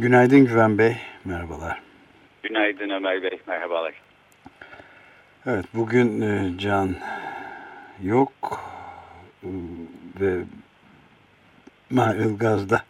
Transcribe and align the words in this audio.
Günaydın 0.00 0.44
Güven 0.44 0.78
Bey, 0.78 0.96
merhabalar. 1.24 1.82
Günaydın 2.42 2.90
Ömer 2.90 3.22
Bey, 3.22 3.40
merhabalar. 3.46 3.94
Evet, 5.46 5.64
bugün 5.74 6.20
e, 6.20 6.58
Can 6.58 6.96
yok 8.02 8.60
e, 9.42 9.48
ve 10.20 10.42
Ilgaz 11.90 12.70
da 12.70 12.82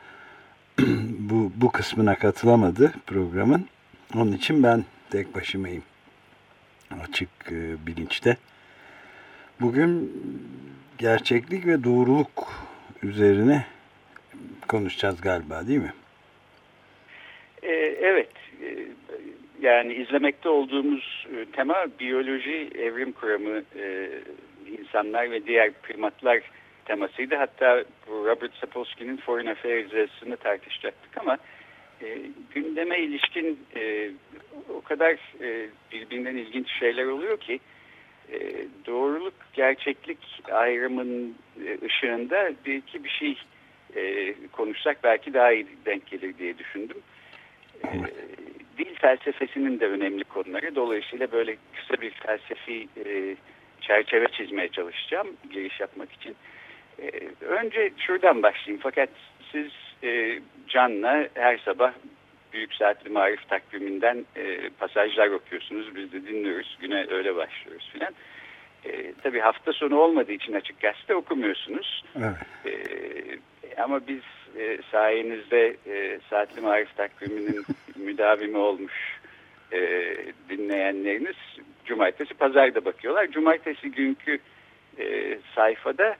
bu, 1.18 1.52
bu 1.56 1.72
kısmına 1.72 2.14
katılamadı 2.14 2.92
programın. 3.06 3.68
Onun 4.14 4.32
için 4.32 4.62
ben 4.62 4.84
tek 5.10 5.34
başımayım 5.34 5.82
açık 7.00 7.30
e, 7.50 7.86
bilinçte. 7.86 8.36
Bugün 9.60 10.12
gerçeklik 10.98 11.66
ve 11.66 11.84
doğruluk 11.84 12.52
üzerine 13.02 13.64
konuşacağız 14.68 15.20
galiba 15.20 15.66
değil 15.66 15.80
mi? 15.80 15.92
Evet, 18.00 18.30
ee, 18.62 18.86
yani 19.60 19.94
izlemekte 19.94 20.48
olduğumuz 20.48 21.26
e, 21.36 21.44
tema 21.44 21.86
biyoloji, 22.00 22.70
evrim 22.78 23.12
kuramı, 23.12 23.62
e, 23.76 24.10
insanlar 24.78 25.30
ve 25.30 25.46
diğer 25.46 25.72
primatlar 25.72 26.40
temasıydı. 26.84 27.34
Hatta 27.34 27.84
Robert 28.08 28.54
Sapolsky'nin 28.54 29.16
Foreign 29.16 29.46
Affairs 29.46 29.92
yazısını 29.92 30.36
tartışacaktık 30.36 31.18
ama 31.18 31.38
e, 32.02 32.18
gündeme 32.54 32.98
ilişkin 32.98 33.58
e, 33.76 34.10
o 34.74 34.80
kadar 34.80 35.12
e, 35.40 35.68
birbirinden 35.92 36.36
ilginç 36.36 36.70
şeyler 36.78 37.04
oluyor 37.04 37.40
ki 37.40 37.60
e, 38.32 38.38
doğruluk, 38.86 39.34
gerçeklik 39.52 40.18
ayrımın 40.52 41.34
e, 41.66 41.86
ışığında 41.86 42.52
bir 42.66 42.74
iki 42.74 43.04
bir 43.04 43.10
şey 43.10 43.38
e, 43.96 44.34
konuşsak 44.52 45.04
belki 45.04 45.34
daha 45.34 45.52
iyi 45.52 45.66
denk 45.86 46.06
gelir 46.06 46.38
diye 46.38 46.58
düşündüm. 46.58 46.96
E, 47.84 47.92
dil 48.78 48.94
felsefesinin 48.94 49.80
de 49.80 49.86
önemli 49.86 50.24
konuları. 50.24 50.74
Dolayısıyla 50.74 51.32
böyle 51.32 51.56
kısa 51.76 52.00
bir 52.02 52.10
felsefi 52.10 52.88
e, 53.06 53.36
çerçeve 53.80 54.28
çizmeye 54.28 54.68
çalışacağım 54.68 55.28
giriş 55.50 55.80
yapmak 55.80 56.12
için. 56.12 56.36
E, 57.02 57.10
önce 57.44 57.90
şuradan 57.98 58.42
başlayayım. 58.42 58.80
Fakat 58.82 59.08
siz 59.52 59.72
e, 60.02 60.40
Can'la 60.68 61.28
her 61.34 61.58
sabah 61.58 61.92
Büyük 62.52 62.74
Saatli 62.74 63.10
Marif 63.10 63.48
takviminden 63.48 64.24
e, 64.36 64.70
pasajlar 64.78 65.28
okuyorsunuz. 65.28 65.96
Biz 65.96 66.12
de 66.12 66.26
dinliyoruz. 66.26 66.78
Güne 66.80 67.06
öyle 67.10 67.36
başlıyoruz 67.36 67.90
filan. 67.92 68.14
E, 68.84 69.12
tabii 69.22 69.40
hafta 69.40 69.72
sonu 69.72 69.96
olmadığı 69.96 70.32
için 70.32 70.52
açık 70.52 70.80
gazete 70.80 71.14
okumuyorsunuz. 71.14 72.04
Evet. 72.16 72.36
E, 72.66 72.72
ama 73.82 74.06
biz 74.08 74.22
e, 74.58 74.78
sayenizde 74.92 75.76
e, 75.86 76.18
Saatli 76.30 76.60
Marif 76.60 76.96
takviminin 76.96 77.64
müdavimi 77.96 78.56
olmuş 78.56 78.92
e, 79.72 79.80
dinleyenleriniz 80.50 81.36
cumartesi 81.84 82.34
pazarda 82.34 82.84
bakıyorlar. 82.84 83.30
Cumartesi 83.30 83.90
günkü 83.90 84.38
e, 84.98 85.38
sayfada 85.54 86.16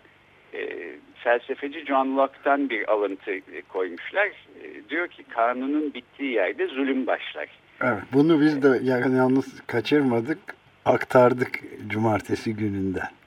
e, 0.54 0.90
felsefeci 1.14 1.86
John 1.86 2.16
Locke'tan 2.16 2.70
bir 2.70 2.92
alıntı 2.92 3.30
e, 3.30 3.62
koymuşlar. 3.68 4.26
E, 4.26 4.88
diyor 4.90 5.08
ki 5.08 5.24
kanunun 5.28 5.94
bittiği 5.94 6.32
yerde 6.32 6.66
zulüm 6.66 7.06
başlar. 7.06 7.48
Evet, 7.82 8.02
bunu 8.12 8.40
biz 8.40 8.62
de 8.62 8.80
yani 8.82 9.16
yalnız 9.16 9.60
kaçırmadık, 9.66 10.38
aktardık 10.84 11.60
cumartesi 11.88 12.56
gününden. 12.56 13.17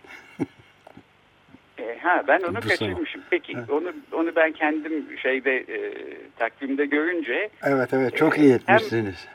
E, 2.01 2.03
ha 2.03 2.23
ben 2.27 2.39
onu 2.41 2.61
kaçırmışım. 2.61 3.21
Peki 3.29 3.53
Evet. 3.57 3.69
onu 3.69 3.93
onu 4.11 4.35
ben 4.35 4.51
kendim 4.51 5.05
şeyde 5.21 5.57
e, 5.57 5.93
takvimde 6.37 6.85
görünce 6.85 7.49
Evet 7.63 7.93
evet 7.93 8.17
çok 8.17 8.37
iyi 8.37 8.49
Hem- 8.49 8.55
etmişsiniz. 8.55 9.27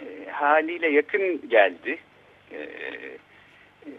e, 0.00 0.30
haliyle 0.30 0.88
yakın 0.88 1.48
geldi 1.48 1.98
e, 2.52 2.56
e, 2.56 3.90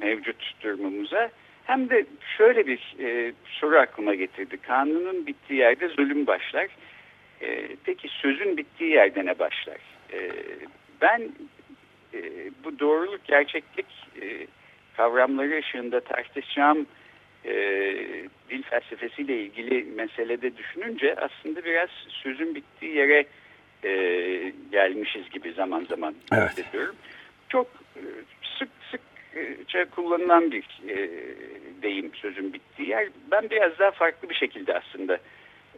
mevcut 0.00 0.52
durumumuza. 0.62 1.30
Hem 1.64 1.90
de 1.90 2.06
şöyle 2.38 2.66
bir 2.66 2.96
e, 3.00 3.32
soru 3.44 3.78
aklıma 3.78 4.14
getirdi. 4.14 4.56
Kanunun 4.56 5.26
bittiği 5.26 5.60
yerde 5.60 5.88
zulüm 5.88 6.26
başlar. 6.26 6.66
E, 7.42 7.68
peki 7.84 8.08
sözün 8.08 8.56
bittiği 8.56 8.90
yerde 8.90 9.26
ne 9.26 9.38
başlar? 9.38 9.78
E, 10.12 10.30
ben 11.00 11.20
e, 12.14 12.20
bu 12.64 12.78
doğruluk, 12.78 13.24
gerçeklik 13.24 13.86
e, 14.22 14.46
kavramları 14.96 15.58
ışığında 15.58 16.00
tartışacağım 16.00 16.86
e, 17.44 17.52
dil 18.50 18.62
felsefesiyle 18.62 19.40
ilgili 19.40 19.84
meselede 19.84 20.56
düşününce 20.56 21.14
aslında 21.14 21.64
biraz 21.64 21.88
sözün 22.08 22.54
bittiği 22.54 22.96
yere 22.96 23.24
e, 23.84 24.52
gelmişiz 24.72 25.30
gibi 25.30 25.52
zaman 25.52 25.84
zaman 25.84 26.14
Evet. 26.32 26.50
hissediyorum. 26.50 26.96
Çok 27.48 27.66
e, 27.96 28.02
sık 28.58 28.68
sıkça 28.90 29.90
kullanılan 29.90 30.52
bir 30.52 30.64
e, 30.88 31.10
deyim 31.82 32.14
sözün 32.14 32.52
bittiği 32.52 32.88
yer. 32.88 33.08
Ben 33.30 33.50
biraz 33.50 33.78
daha 33.78 33.90
farklı 33.90 34.28
bir 34.30 34.34
şekilde 34.34 34.74
aslında 34.78 35.18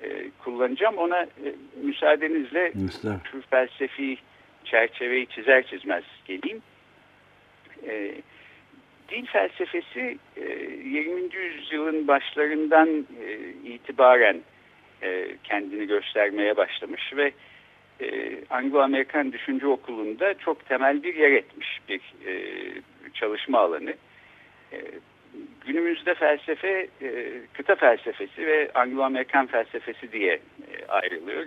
e, 0.02 0.30
kullanacağım. 0.44 0.96
Ona 0.98 1.22
e, 1.22 1.28
müsaadenizle 1.82 2.72
şu 3.32 3.42
felsefi 3.50 4.16
çerçeveyi 4.64 5.26
çizer 5.26 5.66
çizmez 5.66 6.04
geleyim. 6.24 6.62
E, 7.86 8.14
dil 9.08 9.26
felsefesi 9.26 10.18
e, 10.36 10.42
20. 10.84 11.34
yüzyılın 11.34 12.08
başlarından 12.08 13.06
e, 13.22 13.38
itibaren 13.64 14.40
e, 15.02 15.36
kendini 15.44 15.86
göstermeye 15.86 16.56
başlamış 16.56 17.12
ve 17.16 17.32
e, 18.00 18.38
Anglo-Amerikan 18.50 19.32
Düşünce 19.32 19.66
Okulu'nda 19.66 20.34
çok 20.34 20.66
temel 20.66 21.02
bir 21.02 21.14
yer 21.14 21.30
etmiş 21.30 21.78
bir 21.88 22.00
e, 22.26 22.34
çalışma 23.14 23.58
alanı. 23.58 23.94
E, 24.72 24.78
günümüzde 25.66 26.14
felsefe 26.14 26.88
e, 27.02 27.40
kıta 27.52 27.74
felsefesi 27.74 28.46
ve 28.46 28.70
Anglo-Amerikan 28.74 29.46
felsefesi 29.46 30.12
diye 30.12 30.32
e, 30.32 30.86
ayrılıyor. 30.88 31.46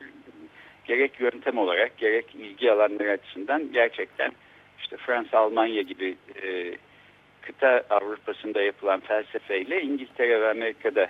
Gerek 0.86 1.20
yöntem 1.20 1.58
olarak 1.58 1.98
gerek 1.98 2.26
ilgi 2.36 2.72
alanları 2.72 3.12
açısından 3.12 3.72
gerçekten 3.74 4.32
işte 4.80 4.98
Fransa, 4.98 5.38
Almanya 5.38 5.82
gibi 5.82 6.16
e, 6.44 6.76
kıta 7.48 7.84
Avrupa'sında 7.90 8.62
yapılan 8.62 9.00
felsefeyle 9.00 9.82
İngiltere 9.82 10.42
ve 10.42 10.50
Amerika'da 10.50 11.08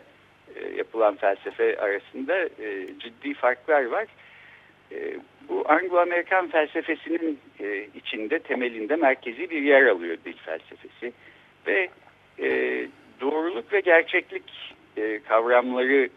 e, 0.56 0.78
yapılan 0.78 1.16
felsefe 1.16 1.78
arasında 1.78 2.38
e, 2.38 2.88
ciddi 3.00 3.34
farklar 3.34 3.86
var. 3.86 4.08
E, 4.92 5.18
bu 5.50 5.64
Anglo-Amerikan 5.68 6.48
felsefesinin 6.48 7.40
içinde 7.96 8.40
temelinde 8.40 8.96
merkezi 8.96 9.50
bir 9.50 9.62
yer 9.62 9.86
alıyor 9.86 10.18
dil 10.26 10.38
felsefesi 10.38 11.14
ve 11.68 11.90
doğruluk 13.22 13.74
ve 13.74 13.80
gerçeklik 13.80 14.76
kavramları 15.28 16.10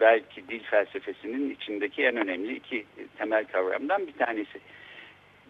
belki 0.00 0.48
dil 0.48 0.62
felsefesinin 0.62 1.50
içindeki 1.50 2.04
en 2.04 2.16
önemli 2.16 2.56
iki 2.56 2.84
temel 3.18 3.44
kavramdan 3.44 4.06
bir 4.06 4.12
tanesi. 4.12 4.58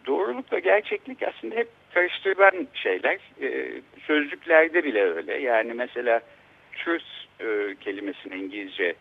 Doğruluk 0.06 0.52
ve 0.52 0.60
gerçeklik 0.60 1.22
aslında 1.22 1.54
hep 1.54 1.68
karıştırılan 1.94 2.66
şeyler. 2.74 3.18
E, 3.42 3.72
sözlüklerde 4.06 4.84
bile 4.84 5.02
öyle. 5.02 5.38
Yani 5.38 5.74
mesela 5.74 6.20
truth 6.72 7.04
e, 7.40 7.74
kelimesine 7.80 8.36
İngilizce 8.36 8.94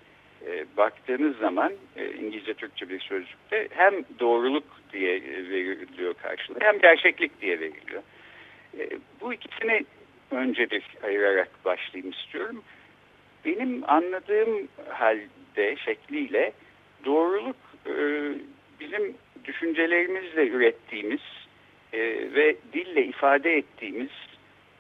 e, 0.48 0.66
baktığınız 0.78 1.38
zaman 1.38 1.74
e, 1.95 2.12
İngilizce 2.12 2.54
Türkçe 2.54 2.90
bir 2.90 3.00
sözlükte 3.00 3.68
hem 3.72 3.94
doğruluk 4.19 4.63
diye 4.94 5.16
e, 5.16 5.50
veriliyor 5.50 6.13
karşılığı 6.13 6.60
hem 6.60 6.80
gerçeklik 6.80 7.42
diye 7.42 7.60
veriliyor. 7.60 8.04
Bu 9.22 9.34
ikisini 9.34 9.86
önce 10.31 10.69
bir 10.69 10.84
ayırarak 11.04 11.50
başlayayım 11.66 12.12
istiyorum. 12.12 12.63
Benim 13.45 13.90
anladığım 13.90 14.68
halde 14.90 15.75
şekliyle 15.75 16.54
doğruluk 17.06 17.56
bizim 18.80 19.16
düşüncelerimizle 19.45 20.48
ürettiğimiz 20.48 21.22
e, 21.94 22.00
ve 22.36 22.56
dille 22.74 23.06
ifade 23.06 23.57
ettiğimiz 23.57 24.10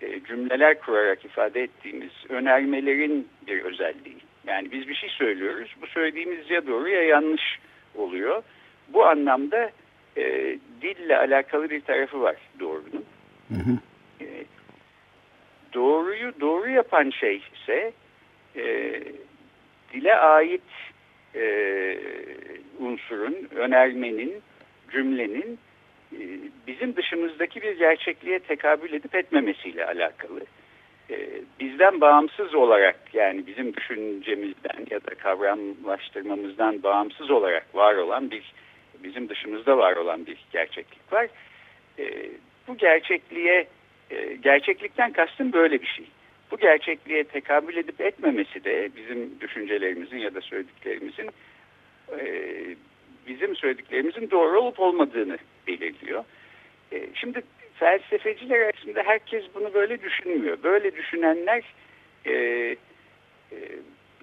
e, 0.01 0.23
cümleler 0.23 0.79
kurarak 0.79 1.25
ifade 1.25 1.63
ettiğimiz 1.63 2.11
önermelerin 2.29 3.27
bir 3.47 3.61
özelliği. 3.61 4.17
Yani 4.47 4.71
biz 4.71 4.87
bir 4.87 4.95
şey 4.95 5.09
söylüyoruz. 5.09 5.75
Bu 5.81 5.87
söylediğimiz 5.87 6.51
ya 6.51 6.67
doğru 6.67 6.89
ya 6.89 7.03
yanlış 7.03 7.59
oluyor. 7.95 8.43
Bu 8.87 9.05
anlamda 9.05 9.71
e, 10.17 10.57
dille 10.81 11.17
alakalı 11.17 11.69
bir 11.69 11.81
tarafı 11.81 12.21
var 12.21 12.35
doğrunun. 12.59 13.05
Hı 13.47 13.55
hı. 13.55 13.77
E, 14.21 14.27
doğruyu 15.73 16.33
doğru 16.39 16.69
yapan 16.69 17.09
şey 17.09 17.41
ise 17.53 17.93
e, 18.55 18.93
dile 19.93 20.15
ait 20.15 20.61
e, 21.35 21.97
unsurun, 22.79 23.35
önermenin, 23.55 24.33
cümlenin 24.91 25.59
bizim 26.83 26.95
dışımızdaki 26.95 27.61
bir 27.61 27.77
gerçekliğe 27.77 28.39
tekabül 28.39 28.93
edip 28.93 29.15
etmemesiyle 29.15 29.85
alakalı. 29.85 30.39
E, 31.09 31.29
bizden 31.59 32.01
bağımsız 32.01 32.55
olarak 32.55 32.99
yani 33.13 33.47
bizim 33.47 33.73
düşüncemizden 33.73 34.87
ya 34.89 34.99
da 34.99 35.15
kavramlaştırmamızdan 35.15 36.83
bağımsız 36.83 37.31
olarak 37.31 37.75
var 37.75 37.95
olan 37.95 38.31
bir 38.31 38.53
bizim 39.03 39.29
dışımızda 39.29 39.77
var 39.77 39.95
olan 39.95 40.25
bir 40.25 40.37
gerçeklik 40.51 41.13
var. 41.13 41.27
E, 41.99 42.29
bu 42.67 42.77
gerçekliğe 42.77 43.67
e, 44.11 44.35
gerçeklikten 44.35 45.11
kastım 45.11 45.53
böyle 45.53 45.81
bir 45.81 45.87
şey. 45.87 46.05
Bu 46.51 46.57
gerçekliğe 46.57 47.23
tekabül 47.23 47.77
edip 47.77 48.01
etmemesi 48.01 48.63
de 48.63 48.89
bizim 48.95 49.39
düşüncelerimizin 49.41 50.17
ya 50.17 50.35
da 50.35 50.41
söylediklerimizin 50.41 51.29
e, 52.19 52.25
bizim 53.27 53.55
söylediklerimizin 53.55 54.31
doğru 54.31 54.61
olup 54.61 54.79
olmadığını 54.79 55.37
belirliyor. 55.67 56.23
E, 56.93 57.07
şimdi 57.13 57.41
felsefeciler 57.73 58.59
arasında 58.59 59.03
herkes 59.05 59.43
bunu 59.55 59.73
böyle 59.73 60.01
düşünmüyor. 60.01 60.57
Böyle 60.63 60.95
düşünenler 60.95 61.63
e, 62.25 62.31
e, 62.31 63.57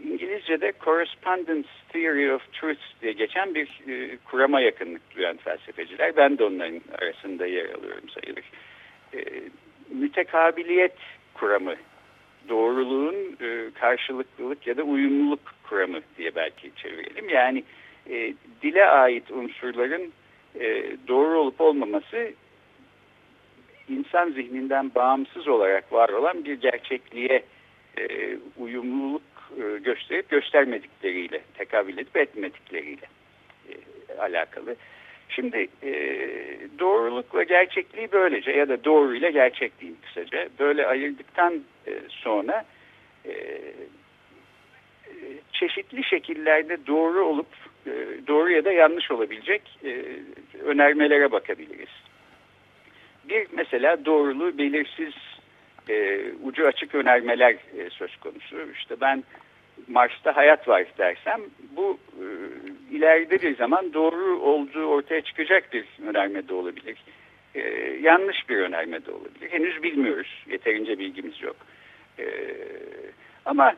İngilizce'de 0.05 0.72
correspondence 0.84 1.69
theory 1.93 2.32
of 2.32 2.52
truth 2.52 2.81
diye 3.02 3.12
geçen 3.12 3.55
bir 3.55 3.81
e, 3.88 4.17
kurama 4.25 4.61
yakınlık 4.61 5.17
duyan 5.17 5.37
felsefeciler. 5.37 6.17
Ben 6.17 6.38
de 6.38 6.44
onların 6.44 6.81
arasında 6.99 7.46
yer 7.46 7.64
alıyorum 7.64 8.08
sayılır. 8.08 8.44
E, 9.14 9.20
mütekabiliyet 9.90 10.96
kuramı, 11.34 11.75
doğruluğun 12.49 13.37
e, 13.40 13.70
karşılıklılık 13.81 14.67
ya 14.67 14.76
da 14.76 14.82
uyumluluk 14.82 15.40
kuramı 15.69 16.00
diye 16.19 16.34
belki 16.34 16.70
çevirelim. 16.76 17.28
Yani 17.28 17.64
e, 18.11 18.34
dile 18.62 18.87
ait 18.87 19.31
unsurların 19.31 20.12
e, 20.61 20.96
doğru 21.08 21.38
olup 21.38 21.61
olmaması 21.61 22.32
insan 23.91 24.31
zihninden 24.31 24.95
bağımsız 24.95 25.49
olarak 25.49 25.93
var 25.93 26.09
olan 26.09 26.45
bir 26.45 26.61
gerçekliğe 26.61 27.43
e, 27.99 28.37
uyumluluk 28.59 29.23
e, 29.57 29.79
gösterip 29.79 30.29
göstermedikleriyle, 30.29 31.41
tekabül 31.55 31.99
edip 31.99 32.17
etmedikleriyle 32.17 33.07
e, 33.69 33.75
alakalı. 34.19 34.77
Şimdi 35.29 35.69
e, 35.83 35.93
doğrulukla 36.79 37.43
gerçekliği 37.43 38.09
böylece 38.13 38.51
ya 38.51 38.69
da 38.69 38.85
doğru 38.85 39.15
ile 39.15 39.31
gerçekliği 39.31 39.95
kısaca 40.07 40.49
böyle 40.59 40.87
ayırdıktan 40.87 41.55
e, 41.87 41.93
sonra 42.09 42.65
e, 43.27 43.33
çeşitli 45.53 46.05
şekillerde 46.05 46.87
doğru 46.87 47.25
olup 47.25 47.47
e, 47.87 47.93
doğru 48.27 48.51
ya 48.51 48.65
da 48.65 48.73
yanlış 48.73 49.11
olabilecek 49.11 49.63
e, 49.85 50.05
önermelere 50.65 51.33
bakabiliriz. 51.33 52.10
Bir 53.31 53.47
mesela 53.53 54.05
doğruluğu 54.05 54.59
belirsiz 54.59 55.15
e, 55.88 56.25
ucu 56.43 56.67
açık 56.67 56.94
önermeler 56.94 57.53
e, 57.53 57.91
söz 57.91 58.17
konusu. 58.17 58.56
İşte 58.75 59.00
ben 59.00 59.25
Mars'ta 59.88 60.37
hayat 60.37 60.69
var 60.69 60.85
dersem 60.99 61.41
bu 61.77 61.99
e, 62.12 62.25
ileride 62.97 63.43
bir 63.43 63.56
zaman 63.56 63.93
doğru 63.93 64.41
olduğu 64.41 64.85
ortaya 64.85 65.21
çıkacak 65.21 65.73
bir 65.73 65.85
önerme 66.06 66.49
de 66.49 66.55
olabilir. 66.55 66.97
E, 67.55 67.61
yanlış 68.00 68.49
bir 68.49 68.56
önerme 68.56 69.06
de 69.06 69.11
olabilir. 69.11 69.50
Henüz 69.50 69.82
bilmiyoruz. 69.82 70.44
Yeterince 70.50 70.99
bilgimiz 70.99 71.43
yok. 71.43 71.56
E, 72.19 72.25
ama 73.44 73.75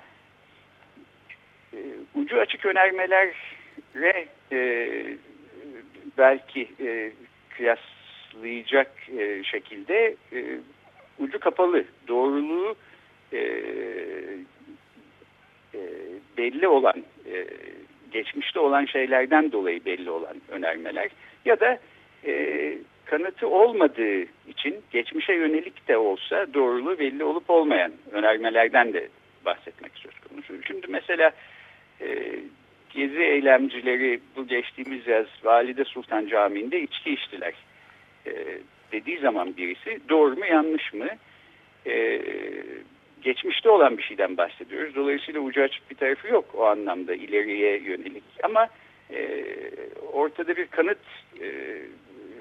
e, 1.73 1.79
ucu 2.15 2.41
açık 2.41 2.67
önermelere 2.67 4.27
e, 4.53 4.89
belki 6.19 6.69
e, 6.81 7.13
kıyaslayacak 8.33 8.91
e, 9.19 9.45
şekilde 9.45 10.17
e, 10.33 10.59
ucu 11.19 11.41
kapalı 11.41 11.85
doğruluğu 12.09 12.75
e, 13.33 13.39
e, 15.75 15.81
belli 16.39 16.69
olan 16.69 17.05
e, 17.33 17.47
geçmişte 18.11 18.61
olan 18.61 18.85
şeylerden 18.85 19.53
dolayı 19.53 19.85
belli 19.85 20.11
olan 20.11 20.37
önermeler 20.49 21.09
ya 21.45 21.61
da 21.61 21.79
e, 22.27 22.75
kanıtı 23.05 23.49
olmadığı 23.49 24.23
için 24.23 24.81
geçmişe 24.91 25.33
yönelik 25.33 25.89
de 25.89 25.97
olsa 25.97 26.47
doğruluğu 26.55 26.99
belli 26.99 27.25
olup 27.25 27.51
olmayan 27.51 27.93
önermelerden 28.13 28.93
de 28.93 29.09
bahsetmek 29.45 29.93
söz 29.95 30.21
konusu. 30.21 30.63
Şimdi 30.67 30.87
mesela 30.89 31.31
e, 32.01 32.39
gezi 32.91 33.23
eylemcileri 33.23 34.21
bu 34.37 34.47
geçtiğimiz 34.47 35.07
yaz 35.07 35.27
Valide 35.45 35.85
Sultan 35.85 36.27
Camii'nde 36.27 36.81
içki 36.81 37.11
içtiler 37.11 37.55
e, 38.27 38.59
dediği 38.93 39.19
zaman 39.19 39.57
birisi 39.57 40.01
doğru 40.09 40.37
mu 40.37 40.47
yanlış 40.47 40.95
mı 40.95 41.09
e, 41.87 42.23
geçmişte 43.23 43.71
olan 43.71 43.99
bir 43.99 44.03
şeyden 44.03 44.37
bahsediyoruz. 44.37 44.95
Dolayısıyla 44.95 45.41
ucu 45.41 45.63
açık 45.63 45.91
bir 45.91 45.97
tarafı 45.97 46.29
yok 46.29 46.45
o 46.55 46.65
anlamda 46.65 47.15
ileriye 47.15 47.79
yönelik 47.79 48.25
ama 48.43 48.69
e, 49.11 49.45
ortada 50.13 50.57
bir 50.57 50.67
kanıt 50.67 50.99
e, 51.41 51.79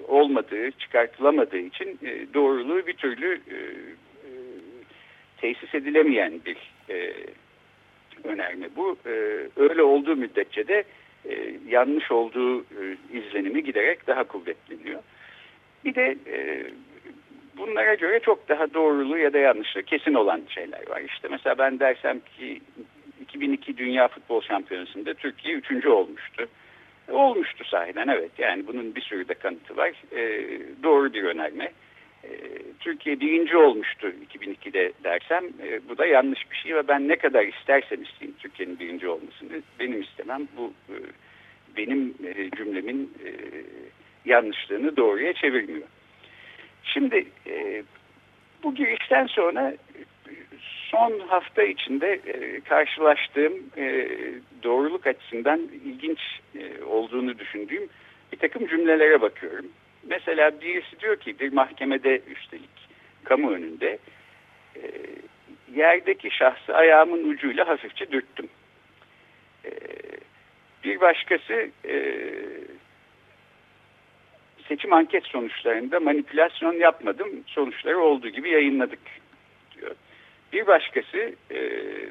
olmadığı, 0.07 0.71
çıkartılamadığı 0.71 1.57
için 1.57 1.99
e, 2.03 2.33
doğruluğu 2.33 2.87
bir 2.87 2.93
türlü 2.93 3.33
e, 3.33 3.55
e, 3.55 4.31
tesis 5.37 5.75
edilemeyen 5.75 6.33
bir 6.45 6.57
e, 6.89 7.13
önerme. 8.23 8.69
Bu 8.75 8.97
e, 9.05 9.09
öyle 9.55 9.83
olduğu 9.83 10.15
müddetçe 10.15 10.67
de 10.67 10.83
e, 11.29 11.55
yanlış 11.67 12.11
olduğu 12.11 12.61
e, 12.61 12.97
izlenimi 13.13 13.63
giderek 13.63 14.07
daha 14.07 14.23
kuvvetleniyor. 14.23 14.99
Bir 15.85 15.95
de 15.95 16.15
e, 16.27 16.63
bunlara 17.57 17.93
göre 17.93 18.19
çok 18.19 18.49
daha 18.49 18.73
doğruluğu 18.73 19.17
ya 19.17 19.33
da 19.33 19.37
yanlışlığı 19.37 19.83
kesin 19.83 20.13
olan 20.13 20.41
şeyler 20.49 20.89
var. 20.89 21.01
İşte 21.01 21.27
mesela 21.31 21.57
ben 21.57 21.79
dersem 21.79 22.19
ki 22.19 22.61
2002 23.21 23.77
Dünya 23.77 24.07
Futbol 24.07 24.41
Şampiyonası'nda 24.41 25.13
Türkiye 25.13 25.55
üçüncü 25.55 25.89
olmuştu. 25.89 26.47
Olmuştu 27.11 27.63
sahiden 27.63 28.07
evet 28.07 28.31
yani 28.37 28.67
bunun 28.67 28.95
bir 28.95 29.01
sürü 29.01 29.27
de 29.27 29.33
kanıtı 29.33 29.77
var. 29.77 29.91
E, 30.11 30.49
doğru 30.83 31.13
bir 31.13 31.23
önerme. 31.23 31.71
E, 32.23 32.29
Türkiye 32.79 33.19
birinci 33.19 33.57
olmuştu 33.57 34.13
2002'de 34.33 34.91
dersem 35.03 35.43
e, 35.45 35.89
bu 35.89 35.97
da 35.97 36.05
yanlış 36.05 36.51
bir 36.51 36.55
şey 36.55 36.75
ve 36.75 36.87
ben 36.87 37.07
ne 37.07 37.15
kadar 37.15 37.45
istersem 37.45 38.03
isteyeyim 38.03 38.37
Türkiye'nin 38.39 38.79
birinci 38.79 39.07
olmasını 39.07 39.61
benim 39.79 40.01
istemem 40.01 40.47
bu 40.57 40.73
e, 40.89 40.95
benim 41.77 42.13
cümlemin 42.57 43.13
yanlışlığını 44.25 44.97
doğruya 44.97 45.33
çevirmiyor. 45.33 45.87
Şimdi 46.83 47.25
e, 47.47 47.83
bu 48.63 48.75
girişten 48.75 49.27
sonra 49.27 49.73
son 50.91 51.19
hafta 51.19 51.63
içinde 51.63 52.19
e, 52.27 52.59
karşılaştığım 52.59 53.53
e, 53.77 54.07
doğruluk 54.63 55.07
açısından 55.07 55.59
ilginç 55.59 56.19
e, 56.55 56.83
olduğunu 56.83 57.39
düşündüğüm 57.39 57.89
bir 58.31 58.37
takım 58.37 58.67
cümlelere 58.67 59.21
bakıyorum. 59.21 59.65
Mesela 60.03 60.61
birisi 60.61 60.99
diyor 60.99 61.15
ki 61.15 61.39
bir 61.39 61.53
mahkemede 61.53 62.21
üstelik 62.27 62.69
kamu 63.23 63.51
önünde 63.51 63.97
e, 64.75 64.81
yerdeki 65.75 66.31
şahsı 66.31 66.75
ayağımın 66.75 67.29
ucuyla 67.29 67.67
hafifçe 67.67 68.11
dürttüm. 68.11 68.49
E, 69.65 69.71
bir 70.83 71.01
başkası 71.01 71.69
e, 71.85 71.95
seçim 74.67 74.93
anket 74.93 75.25
sonuçlarında 75.25 75.99
manipülasyon 75.99 76.73
yapmadım. 76.73 77.29
Sonuçları 77.47 77.99
olduğu 77.99 78.29
gibi 78.29 78.49
yayınladık 78.49 78.99
diyor. 79.75 79.95
Bir 80.53 80.67
başkası 80.67 81.35
e, 81.51 81.57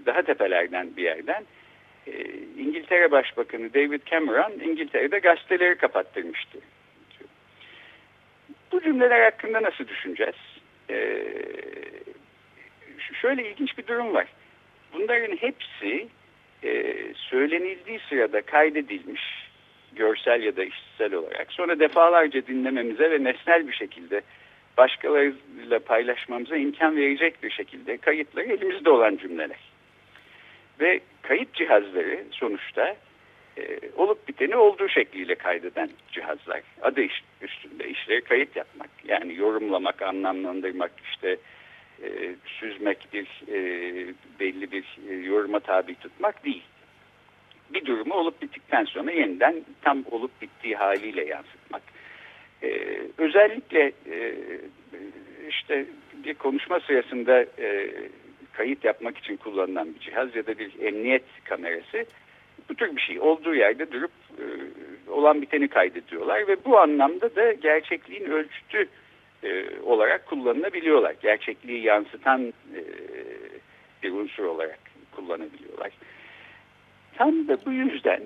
daha 0.07 0.23
tepelerden 0.23 0.97
bir 0.97 1.03
yerden 1.03 1.45
e, 2.07 2.13
İngiltere 2.59 3.11
Başbakanı 3.11 3.75
David 3.75 4.01
Cameron 4.07 4.53
İngiltere'de 4.53 5.19
gazeteleri 5.19 5.75
kapattırmıştı. 5.75 6.59
Diyor. 7.19 7.31
Bu 8.73 8.83
cümleler 8.83 9.25
hakkında 9.25 9.63
nasıl 9.63 9.89
düşüneceğiz? 9.89 10.37
E, 10.91 11.25
şöyle 13.21 13.51
ilginç 13.51 13.79
bir 13.79 13.87
durum 13.87 14.15
var. 14.15 14.27
Bunların 14.93 15.37
hepsi 15.37 16.09
söylenildiği 17.15 18.01
sırada 18.09 18.43
kaydedilmiş 18.43 19.40
görsel 19.97 20.43
ya 20.43 20.57
da 20.57 20.65
işitsel 20.65 21.15
olarak. 21.15 21.53
Sonra 21.53 21.79
defalarca 21.79 22.47
dinlememize 22.47 23.11
ve 23.11 23.25
nesnel 23.25 23.69
bir 23.69 23.73
şekilde 23.73 24.23
başkalarıyla 24.77 25.79
paylaşmamıza 25.79 26.57
imkan 26.57 26.97
verecek 26.97 27.43
bir 27.43 27.51
şekilde 27.51 27.97
kayıtları 27.97 28.47
elimizde 28.47 28.91
olan 28.91 29.17
cümleler. 29.17 29.71
ve 30.81 31.01
kayıt 31.23 31.55
cihazları 31.55 32.25
sonuçta 32.31 32.97
e, 33.59 33.79
olup 33.97 34.29
biteni 34.29 34.57
olduğu 34.57 34.89
şekliyle 34.89 35.35
kaydeden 35.35 35.91
cihazlar. 36.13 36.61
Adı 36.83 37.01
iş, 37.01 37.23
üstünde 37.43 37.89
işleri 37.89 38.21
kayıt 38.21 38.57
yapmak. 38.57 38.91
Yani 39.05 39.35
yorumlamak, 39.35 40.03
anlamlandırmak, 40.03 40.93
işte 41.13 41.37
e, 42.03 42.09
süzmek, 42.47 43.09
bir 43.13 43.27
e, 43.49 43.59
belli 44.41 44.73
bir 44.73 44.85
e, 45.11 45.15
yoruma 45.15 45.61
tabi 45.61 45.95
tutmak 45.95 46.45
değil. 46.45 46.63
Bir 47.75 47.87
durumu 47.87 48.15
olup 48.15 48.43
bittikten 48.43 48.85
sonra 48.85 49.13
yeniden 49.13 49.65
tam 49.83 50.05
olup 50.11 50.43
bittiği 50.43 50.77
haliyle 50.77 51.25
yansıtmak. 51.25 51.83
E, 52.63 52.99
özellikle 53.19 53.93
e, 54.11 54.35
işte 55.49 55.87
bir 56.25 56.35
konuşma 56.35 56.81
sırasında 56.81 57.45
e, 57.59 57.91
kayıt 58.53 58.85
yapmak 58.85 59.19
için 59.19 59.37
kullanılan 59.37 59.95
bir 59.95 60.01
cihaz 60.01 60.37
ya 60.37 60.47
da 60.47 60.59
bir 60.59 60.81
emniyet 60.81 61.25
kamerası 61.45 62.07
bu 62.69 62.75
tür 62.75 62.97
bir 62.97 63.01
şey 63.01 63.21
olduğu 63.21 63.55
yerde 63.55 63.93
durup 63.93 64.11
e, 64.39 64.45
olan 65.11 65.43
biteni 65.43 65.69
kaydediyorlar 65.69 66.49
ve 66.49 66.65
bu 66.65 66.79
anlamda 66.79 67.37
da 67.37 67.53
gerçekliğin 67.53 68.25
ölçütü 68.25 68.89
e, 69.43 69.65
olarak 69.83 70.27
kullanılabiliyorlar. 70.27 71.15
Gerçekliği 71.23 71.83
yansıtan 71.83 72.47
e, 72.49 72.81
bir 74.03 74.13
unsur 74.13 74.45
olarak 74.45 74.79
kullanabiliyorlar. 75.13 75.91
Tam 77.21 77.49
da 77.49 77.59
bu 77.67 77.73
yüzden 77.73 78.21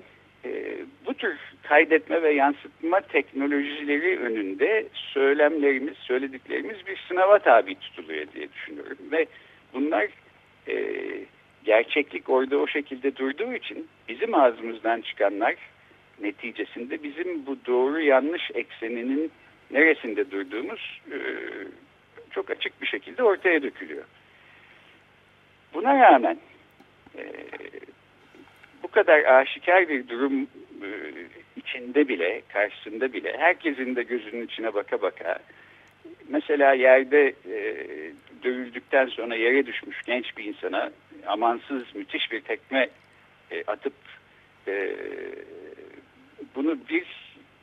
e, 0.45 0.77
bu 1.05 1.13
tür 1.13 1.37
kaydetme 1.63 2.23
ve 2.23 2.33
yansıtma 2.33 3.01
teknolojileri 3.01 4.19
önünde 4.19 4.87
söylemlerimiz, 4.93 5.97
söylediklerimiz 5.97 6.87
bir 6.87 6.97
sınava 7.07 7.39
tabi 7.39 7.75
tutuluyor 7.75 8.25
diye 8.35 8.53
düşünüyorum. 8.53 8.97
Ve 9.11 9.25
bunlar 9.73 10.07
e, 10.67 10.75
gerçeklik 11.63 12.29
orada 12.29 12.57
o 12.57 12.67
şekilde 12.67 13.15
durduğu 13.15 13.53
için 13.53 13.87
bizim 14.09 14.35
ağzımızdan 14.35 15.01
çıkanlar 15.01 15.55
neticesinde 16.21 17.03
bizim 17.03 17.45
bu 17.45 17.57
doğru 17.67 18.01
yanlış 18.01 18.51
ekseninin 18.53 19.31
neresinde 19.71 20.31
durduğumuz 20.31 21.01
e, 21.11 21.17
çok 22.31 22.49
açık 22.49 22.81
bir 22.81 22.87
şekilde 22.87 23.23
ortaya 23.23 23.63
dökülüyor. 23.63 24.03
Buna 25.73 25.99
rağmen 25.99 26.37
e, 27.17 27.23
kadar 28.95 29.23
aşikar 29.23 29.89
bir 29.89 30.07
durum 30.07 30.41
e, 30.83 30.89
içinde 31.55 32.07
bile, 32.07 32.41
karşısında 32.53 33.13
bile 33.13 33.37
herkesin 33.37 33.95
de 33.95 34.03
gözünün 34.03 34.45
içine 34.45 34.73
baka 34.73 35.01
baka 35.01 35.39
mesela 36.29 36.73
yerde 36.73 37.33
e, 37.51 37.57
dövüldükten 38.43 39.07
sonra 39.07 39.35
yere 39.35 39.65
düşmüş 39.65 40.01
genç 40.05 40.37
bir 40.37 40.43
insana 40.43 40.91
amansız 41.27 41.95
müthiş 41.95 42.31
bir 42.31 42.41
tekme 42.41 42.89
e, 43.51 43.63
atıp 43.67 43.93
e, 44.67 44.95
bunu 46.55 46.77
bir 46.89 47.05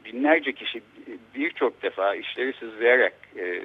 binlerce 0.04 0.52
kişi 0.52 0.82
birçok 1.34 1.82
defa 1.82 2.14
işleri 2.14 2.52
sızlayarak 2.52 3.14
e, 3.36 3.62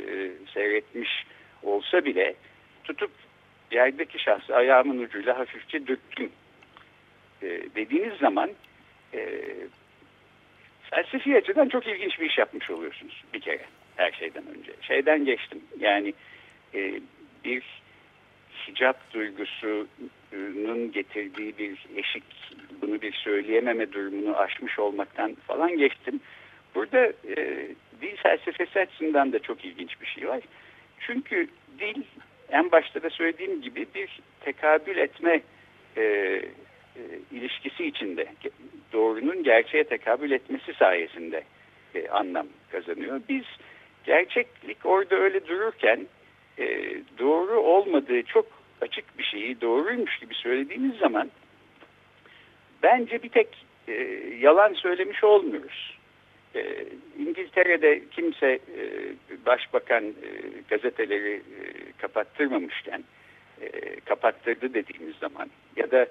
seyretmiş 0.54 1.26
olsa 1.64 2.06
bile 2.06 2.36
tutup 2.84 3.12
yerdeki 3.72 4.20
şahsı 4.20 4.56
ayağımın 4.56 4.98
ucuyla 4.98 5.40
hafifçe 5.40 5.88
döktüm 5.88 6.32
e, 7.42 7.62
dediğiniz 7.76 8.18
zaman 8.18 8.50
e, 9.14 9.44
felsefi 10.90 11.38
açıdan 11.38 11.70
çok 11.70 11.88
ilginç 11.88 12.20
bir 12.20 12.30
iş 12.30 12.38
yapmış 12.38 12.70
oluyorsunuz 12.70 13.24
bir 13.34 13.40
kere 13.40 13.66
her 13.96 14.12
şeyden 14.12 14.44
önce. 14.48 14.72
Şeyden 14.82 15.26
geçtim 15.26 15.62
yani 15.80 16.14
e, 16.74 17.02
bir 17.46 17.64
hicap 18.68 19.14
duygusunun 19.14 20.92
getirdiği 20.92 21.58
bir 21.58 21.86
eşik, 21.96 22.24
bunu 22.82 23.02
bir 23.02 23.14
söyleyememe 23.14 23.92
durumunu 23.92 24.38
aşmış 24.38 24.80
olmaktan 24.80 25.36
falan 25.48 25.78
geçtim. 25.78 26.20
Burada 26.76 27.06
e, 27.08 27.68
dil 28.02 28.16
felsefesi 28.16 28.80
açısından 28.80 29.34
da 29.34 29.40
çok 29.40 29.66
ilginç 29.66 30.02
bir 30.02 30.06
şey 30.06 30.28
var. 30.28 30.42
Çünkü 31.00 31.48
dil 31.80 32.04
en 32.50 32.72
başta 32.72 33.04
da 33.04 33.10
söylediğim 33.10 33.62
gibi 33.62 33.86
bir 33.96 34.20
tekabül 34.40 34.98
etme 34.98 35.42
e, 35.98 36.42
e, 36.98 37.36
ilişkisi 37.36 37.86
içinde 37.86 38.26
doğrunun 38.94 39.44
gerçeğe 39.44 39.84
tekabül 39.84 40.32
etmesi 40.32 40.74
sayesinde 40.74 41.44
e, 41.96 42.08
anlam 42.10 42.48
kazanıyor. 42.72 43.22
Biz 43.30 43.44
gerçeklik 44.04 44.86
orada 44.86 45.16
öyle 45.16 45.48
dururken 45.48 46.08
e, 46.60 46.96
doğru 47.20 47.60
olmadığı 47.60 48.24
çok 48.24 48.46
açık 48.82 49.20
bir 49.20 49.24
şeyi 49.24 49.62
doğruymuş 49.62 50.20
gibi 50.20 50.34
söylediğimiz 50.34 50.98
zaman 50.98 51.32
bence 52.84 53.24
bir 53.24 53.30
tek 53.30 53.48
e, 53.88 53.94
yalan 54.40 54.74
söylemiş 54.74 55.24
olmuyoruz. 55.24 55.98
E, 56.56 56.86
İngiltere'de 57.20 58.02
kimse 58.12 58.48
e, 58.48 58.82
başbakan 59.46 60.04
e, 60.04 60.30
gazeteleri 60.70 61.36
e, 61.36 61.64
kapattırmamışken 61.98 63.04
e, 63.62 64.00
kapattırdı 64.00 64.74
dediğimiz 64.74 65.16
zaman 65.16 65.50
ya 65.76 65.92
da 65.92 66.08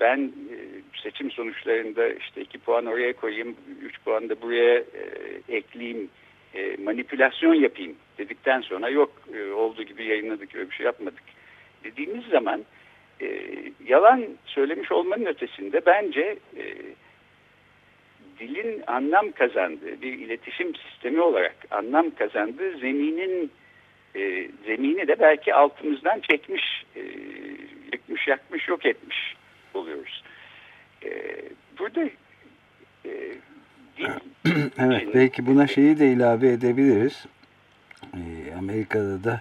ben 0.00 0.18
e, 0.18 0.56
seçim 1.02 1.30
sonuçlarında 1.30 2.08
işte 2.08 2.40
iki 2.40 2.58
puan 2.58 2.86
oraya 2.86 3.12
koyayım, 3.12 3.56
üç 3.82 4.00
puan 4.04 4.28
da 4.28 4.42
buraya 4.42 4.74
e, 4.78 5.04
ekleyeyim 5.48 6.10
e, 6.54 6.76
manipülasyon 6.76 7.54
yapayım 7.54 7.96
dedikten 8.18 8.60
sonra 8.60 8.88
yok 8.88 9.12
olduğu 9.56 9.82
gibi 9.82 10.04
yayınladık 10.04 10.54
öyle 10.54 10.70
bir 10.70 10.74
şey 10.74 10.86
yapmadık 10.86 11.22
dediğimiz 11.84 12.24
zaman 12.24 12.64
yalan 13.86 14.26
söylemiş 14.46 14.92
olmanın 14.92 15.26
ötesinde 15.26 15.80
bence 15.86 16.38
dilin 18.40 18.82
anlam 18.86 19.32
kazandığı 19.32 20.02
bir 20.02 20.12
iletişim 20.12 20.74
sistemi 20.74 21.20
olarak 21.20 21.56
anlam 21.70 22.10
kazandığı 22.10 22.78
zeminin 22.78 23.50
e, 24.16 24.48
zemini 24.66 25.08
de 25.08 25.20
belki 25.20 25.54
altımızdan 25.54 26.20
çekmiş, 26.20 26.84
e, 26.96 27.02
yıkmış, 27.92 28.28
yakmış, 28.28 28.68
yok 28.68 28.86
etmiş 28.86 29.36
oluyoruz. 29.74 30.22
E, 31.04 31.10
burada 31.78 32.04
e, 33.04 33.12
evet 34.78 35.14
belki 35.14 35.46
buna 35.46 35.66
şeyi 35.66 35.98
de 35.98 36.12
ilave 36.12 36.48
edebiliriz. 36.48 37.26
Ee, 38.14 38.54
Amerika'da 38.58 39.24
da 39.24 39.40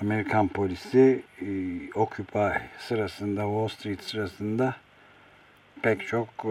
Amerikan 0.00 0.48
polisi 0.48 1.22
e, 1.40 1.46
Occupy 1.94 2.48
sırasında 2.78 3.42
Wall 3.42 3.68
Street 3.68 4.02
sırasında 4.02 4.76
pek 5.82 6.06
çok 6.06 6.28
e, 6.44 6.48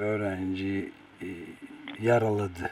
öğrenci 0.00 0.92
e, 1.22 1.28
yaraladı 2.00 2.70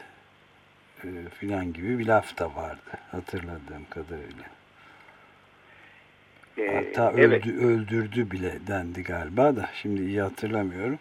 e, 1.03 1.07
filan 1.39 1.73
gibi 1.73 1.99
bir 1.99 2.05
laf 2.05 2.37
da 2.37 2.55
vardı 2.55 2.91
hatırladığım 3.11 3.85
kadarıyla. 3.89 4.45
Ee, 6.57 6.67
Hatta 6.67 7.13
evet. 7.17 7.45
öldü, 7.45 7.65
öldürdü 7.65 8.31
bile 8.31 8.53
dendi 8.67 9.03
galiba 9.03 9.55
da 9.55 9.69
şimdi 9.81 10.01
iyi 10.01 10.21
hatırlamıyorum. 10.21 10.99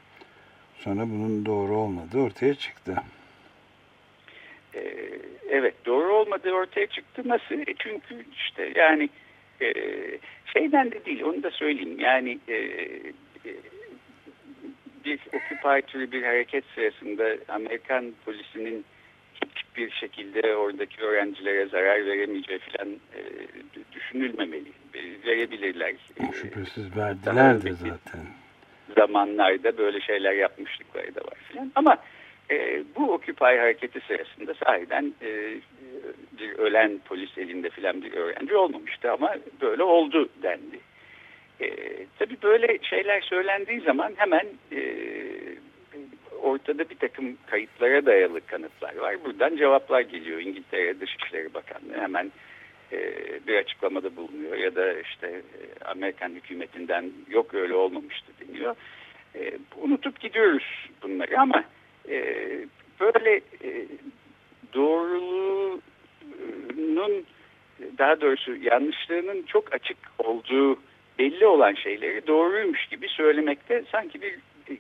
Sonra 0.78 1.00
bunun 1.00 1.46
doğru 1.46 1.76
olmadığı 1.76 2.18
ortaya 2.18 2.54
çıktı. 2.54 2.96
Ee, 4.74 4.94
evet 5.48 5.74
doğru 5.86 6.14
olmadığı 6.14 6.52
ortaya 6.52 6.86
çıktı. 6.86 7.22
Nasıl? 7.26 7.54
E 7.54 7.74
çünkü 7.78 8.24
işte 8.36 8.72
yani 8.74 9.08
e, 9.62 9.72
şeyden 10.52 10.90
de 10.90 11.04
değil 11.04 11.22
onu 11.22 11.42
da 11.42 11.50
söyleyeyim. 11.50 12.00
Yani 12.00 12.38
e, 12.48 12.54
e, 12.54 13.52
bir 15.04 15.20
Occupy 15.32 15.92
türü 15.92 16.12
bir 16.12 16.22
hareket 16.22 16.64
sırasında 16.74 17.36
Amerikan 17.48 18.12
polisinin 18.24 18.84
hiçbir 19.72 19.90
şekilde 19.90 20.56
oradaki 20.56 21.02
öğrencilere 21.02 21.66
zarar 21.66 22.06
veremeyeceği 22.06 22.58
falan 22.58 22.88
e, 22.88 23.20
düşünülmemeli. 23.92 24.68
E, 24.94 25.26
verebilirler. 25.26 25.94
Şüphesiz 26.42 26.96
verdiler 26.96 27.62
de 27.62 27.72
zaten 27.72 28.20
zamanlarda 28.96 29.78
böyle 29.78 30.00
şeyler 30.00 30.32
yapmışlıkları 30.32 31.14
da 31.14 31.20
var 31.20 31.38
filan. 31.48 31.72
Ama 31.74 31.96
e, 32.50 32.84
bu 32.96 33.12
Occupy 33.12 33.44
hareketi 33.44 34.00
sırasında 34.00 34.54
sahiden 34.54 35.14
e, 35.22 35.54
bir 36.38 36.58
ölen 36.58 37.00
polis 37.04 37.38
elinde 37.38 37.70
filan 37.70 38.02
bir 38.02 38.12
öğrenci 38.12 38.56
olmamıştı 38.56 39.12
ama 39.12 39.34
böyle 39.60 39.82
oldu 39.82 40.28
dendi. 40.42 40.80
E, 41.60 41.68
tabii 42.18 42.36
böyle 42.42 42.78
şeyler 42.82 43.20
söylendiği 43.20 43.80
zaman 43.80 44.12
hemen 44.16 44.46
e, 44.72 44.80
ortada 46.42 46.90
bir 46.90 46.94
takım 46.94 47.36
kayıtlara 47.46 48.06
dayalı 48.06 48.40
kanıtlar 48.46 48.96
var. 48.96 49.24
Buradan 49.24 49.56
cevaplar 49.56 50.00
geliyor. 50.00 50.40
İngiltere 50.40 51.00
Dışişleri 51.00 51.54
Bakanlığı 51.54 52.00
hemen 52.00 52.32
e, 52.92 52.98
bir 53.46 53.56
açıklamada 53.56 54.16
bulunuyor 54.16 54.56
ya 54.56 54.74
da 54.74 55.00
işte 55.00 55.26
e, 55.26 55.84
Amerikan 55.84 56.30
hükümetinden 56.30 57.10
yok 57.28 57.54
öyle 57.54 57.74
olmamıştı 57.74 58.32
deniyor. 58.40 58.76
E, 59.34 59.58
unutup 59.76 60.20
gidiyoruz 60.20 60.88
bunları 61.02 61.40
ama 61.40 61.64
böyle 63.00 63.40
doğruluğunun 64.74 65.82
daha 67.98 68.20
doğrusu 68.20 68.56
yanlışlığının 68.56 69.42
çok 69.42 69.74
açık 69.74 69.98
olduğu 70.18 70.78
belli 71.18 71.46
olan 71.46 71.74
şeyleri 71.74 72.26
doğruymuş 72.26 72.86
gibi 72.86 73.08
söylemekte 73.08 73.84
sanki 73.92 74.22
bir 74.22 74.38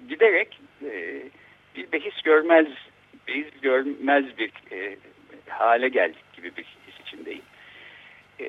giderek 0.08 0.60
e, 0.84 1.22
bir 1.76 1.92
behis 1.92 2.22
görmez 2.22 2.66
behis 3.28 3.60
görmez 3.62 4.38
bir 4.38 4.52
e, 4.72 4.96
hale 5.48 5.88
geldik 5.88 6.24
gibi 6.36 6.56
bir 6.56 6.64
his 6.64 7.00
içindeyim. 7.06 7.42
E, 8.40 8.46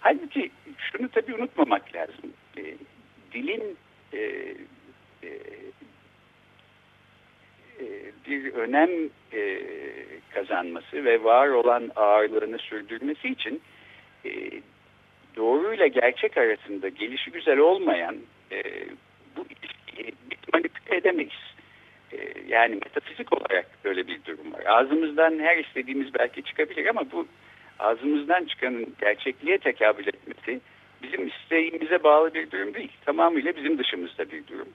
halbuki 0.00 0.50
şunu 0.78 1.08
tabii 1.08 1.34
unutmamak 1.34 1.94
lazım. 1.94 2.32
E, 2.56 2.62
dilin 3.32 3.76
e, 4.12 4.18
e, 5.22 5.28
e 7.80 7.86
bir 8.28 8.52
önem 8.52 8.90
e, 9.32 9.60
kazanması 10.30 11.04
ve 11.04 11.24
var 11.24 11.48
olan 11.48 11.90
ağırlığını 11.96 12.58
sürdürmesi 12.58 13.28
için 13.28 13.62
e, 14.24 14.50
doğruyla 15.36 15.86
gerçek 15.86 16.36
arasında 16.36 16.88
gelişi 16.88 17.30
güzel 17.30 17.58
olmayan 17.58 18.16
e, 18.52 18.62
bu 19.36 19.44
ilişkiyi 19.44 20.14
manipüle 20.52 20.96
edemeyiz. 20.96 21.47
E, 22.12 22.18
yani 22.48 22.74
metafizik 22.74 23.32
olarak 23.32 23.66
böyle 23.84 24.06
bir 24.06 24.24
durum 24.24 24.52
var. 24.52 24.62
Ağzımızdan 24.66 25.38
her 25.38 25.56
istediğimiz 25.56 26.14
belki 26.14 26.42
çıkabilir 26.42 26.86
ama 26.86 27.02
bu 27.12 27.26
ağzımızdan 27.78 28.44
çıkanın 28.44 28.94
gerçekliğe 29.00 29.58
tekabül 29.58 30.06
etmesi 30.06 30.60
bizim 31.02 31.28
isteğimize 31.28 32.02
bağlı 32.02 32.34
bir 32.34 32.50
durum 32.50 32.74
değil. 32.74 32.92
Tamamıyla 33.04 33.56
bizim 33.56 33.78
dışımızda 33.78 34.30
bir 34.30 34.46
durum. 34.46 34.68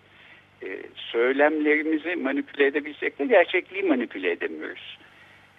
E, 0.64 0.82
söylemlerimizi 0.96 2.16
manipüle 2.16 2.66
edebilsek 2.66 3.20
de 3.20 3.26
gerçekliği 3.26 3.84
manipüle 3.84 4.32
edemiyoruz. 4.32 4.98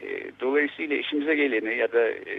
E, 0.02 0.07
dolayısıyla 0.40 0.97
işimize 0.97 1.35
geleni 1.35 1.76
ya 1.76 1.93
da 1.93 2.09
e, 2.09 2.38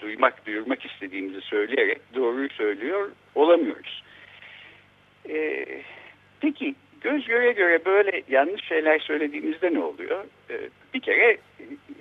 duymak, 0.00 0.46
duyurmak 0.46 0.84
istediğimizi 0.86 1.40
söyleyerek 1.40 1.98
doğruyu 2.14 2.48
söylüyor 2.48 3.12
olamıyoruz. 3.34 4.04
E, 5.28 5.66
peki 6.40 6.74
göz 7.04 7.26
göre 7.26 7.52
göre 7.52 7.84
böyle 7.84 8.22
yanlış 8.28 8.64
şeyler 8.64 8.98
söylediğimizde 8.98 9.74
ne 9.74 9.78
oluyor? 9.78 10.24
E, 10.50 10.54
bir 10.94 11.00
kere 11.00 11.36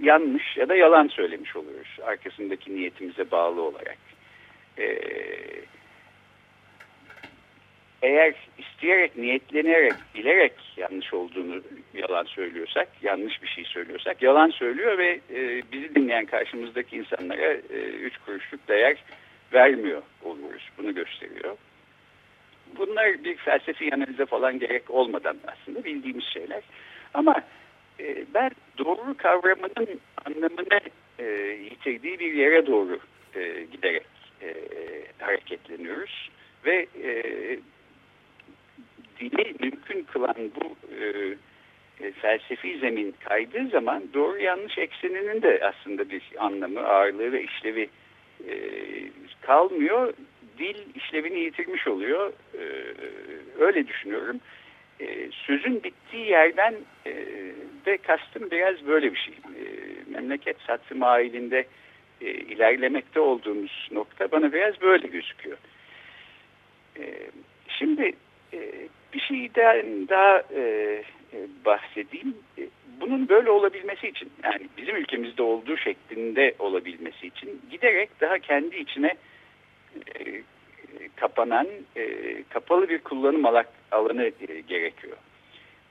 yanlış 0.02 0.58
ya 0.58 0.70
da 0.70 0.76
yalan 0.76 1.08
söylemiş 1.08 1.56
oluyoruz 1.56 2.00
arkasındaki 2.06 2.76
niyetimize 2.76 3.32
bağlı 3.32 3.62
olarak. 3.62 3.98
E, 4.78 5.00
eğer 8.02 8.34
isteyerek, 8.58 9.18
niyetlenerek, 9.18 9.94
bilerek 10.16 10.54
yanlış 10.78 11.14
olduğunu 11.14 11.62
yalan 11.94 12.24
söylüyorsak, 12.24 12.88
yanlış 13.02 13.44
bir 13.44 13.48
şey 13.48 13.64
söylüyorsak 13.64 14.22
yalan 14.22 14.50
söylüyor 14.50 14.98
ve 14.98 15.20
e, 15.36 15.62
bizi 15.72 15.96
dinleyen 15.96 16.26
karşımızdaki 16.26 16.98
insanlara 16.98 17.54
e, 17.54 17.78
üç 18.02 18.18
kuruşluk 18.18 18.68
değer 18.68 18.98
vermiyor 19.54 20.02
oluyoruz. 20.24 20.70
Bunu 20.78 20.96
gösteriyor. 20.96 21.58
Bunlar 22.94 23.24
bir 23.24 23.36
felsefi 23.38 23.96
analize 23.96 24.26
falan 24.26 24.60
gerek 24.60 24.90
olmadan 24.90 25.38
aslında 25.48 25.84
bildiğimiz 25.84 26.24
şeyler. 26.24 26.64
Ama 27.14 27.36
e, 28.00 28.26
ben 28.34 28.52
doğru 28.78 29.18
kavramının 29.18 30.00
anlamını 30.26 30.80
e, 31.20 31.26
yitirdiği 31.64 32.20
bir 32.20 32.34
yere 32.34 32.68
doğru 32.68 33.00
e, 33.36 33.66
giderek 33.72 34.06
e, 34.42 34.54
hareketleniyoruz. 35.20 36.30
Ve 36.66 36.88
e, 37.04 37.14
dili 39.20 39.56
mümkün 39.60 40.04
kılan 40.04 40.36
bu 40.38 40.76
e, 41.02 41.36
e, 42.06 42.12
felsefi 42.12 42.80
zemin 42.80 43.16
kaydığı 43.20 43.68
zaman 43.68 44.04
doğru 44.14 44.40
yanlış 44.40 44.78
ekseninin 44.78 45.42
de 45.42 45.60
aslında 45.64 46.10
bir 46.10 46.24
anlamı, 46.38 46.80
ağırlığı 46.80 47.32
ve 47.32 47.44
işlevi 47.44 47.90
e, 48.50 48.54
kalmıyor. 49.42 50.14
Dil 50.58 50.76
işlevini 50.96 51.40
yitirmiş 51.40 51.88
oluyor. 51.88 52.34
E, 52.54 52.64
öyle 53.60 53.88
düşünüyorum. 53.88 54.40
E, 55.00 55.32
sözün 55.32 55.84
bittiği 55.84 56.30
yerden 56.30 56.76
e, 57.06 57.14
de 57.86 57.98
kastım 57.98 58.52
biraz 58.52 58.88
böyle 58.88 59.14
bir 59.14 59.18
şey. 59.20 59.34
E, 59.34 59.64
memleket 60.12 60.58
satı 60.68 60.96
mailinde 60.96 61.66
e, 62.22 62.32
ilerlemekte 62.32 63.20
olduğumuz 63.20 63.90
nokta 63.92 64.32
bana 64.32 64.54
biraz 64.54 64.82
böyle 64.82 65.08
gözüküyor. 65.08 65.58
E, 67.00 67.04
şimdi 67.68 68.14
e, 68.54 68.88
bir 69.14 69.20
şeyden 69.20 70.08
daha 70.08 70.44
e, 70.56 70.62
e, 71.34 71.38
bahsedeyim. 71.66 72.38
E, 72.58 72.62
bunun 73.02 73.30
böyle 73.30 73.50
olabilmesi 73.50 74.08
için 74.08 74.32
yani 74.44 74.68
bizim 74.78 74.96
ülkemizde 74.96 75.44
olduğu 75.44 75.78
şeklinde 75.78 76.56
olabilmesi 76.60 77.28
için 77.28 77.62
giderek 77.72 78.10
daha 78.22 78.40
kendi 78.40 78.76
içine 78.76 79.16
e, 80.20 80.42
kapanan 81.16 81.68
e, 81.96 82.36
kapalı 82.50 82.90
bir 82.90 83.00
kullanım 83.00 83.46
alanı 83.92 84.24
e, 84.24 84.62
gerekiyor. 84.62 85.18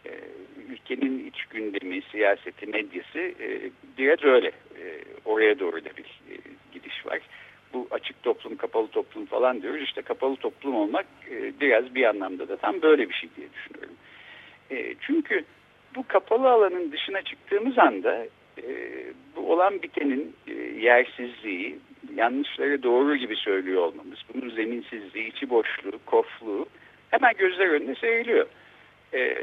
E, 0.06 0.10
ülkenin 0.68 1.26
iç 1.26 1.44
gündemi, 1.44 2.02
siyaseti, 2.02 2.66
medyası 2.66 3.18
e, 3.18 3.70
biraz 3.98 4.24
öyle. 4.24 4.48
E, 4.48 4.84
oraya 5.24 5.58
doğru 5.58 5.84
da 5.84 5.90
bir 5.96 6.34
e, 6.34 6.36
gidiş 6.72 7.06
var 7.06 7.20
bu 7.74 7.88
açık 7.90 8.22
toplum, 8.22 8.56
kapalı 8.56 8.88
toplum 8.88 9.26
falan 9.26 9.62
diyoruz. 9.62 9.82
İşte 9.82 10.02
kapalı 10.02 10.36
toplum 10.36 10.74
olmak 10.74 11.06
e, 11.30 11.60
biraz 11.60 11.94
bir 11.94 12.04
anlamda 12.04 12.48
da 12.48 12.56
tam 12.56 12.82
böyle 12.82 13.08
bir 13.08 13.14
şey 13.14 13.30
diye 13.36 13.48
düşünüyorum. 13.52 13.94
E, 14.70 14.94
çünkü 15.00 15.44
bu 15.96 16.04
kapalı 16.08 16.50
alanın 16.50 16.92
dışına 16.92 17.22
çıktığımız 17.22 17.78
anda 17.78 18.26
e, 18.58 18.66
bu 19.36 19.52
olan 19.52 19.82
bitenin 19.82 20.36
e, 20.46 20.52
yersizliği, 20.80 21.78
yanlışları 22.14 22.82
doğru 22.82 23.16
gibi 23.16 23.36
söylüyor 23.36 23.82
olmamız, 23.82 24.18
bunun 24.34 24.50
zeminsizliği, 24.50 25.28
içi 25.28 25.50
boşluğu, 25.50 25.98
kofluğu 26.06 26.66
hemen 27.10 27.32
gözler 27.38 27.68
önüne 27.68 27.94
seriliyor. 27.94 28.46
E, 29.14 29.36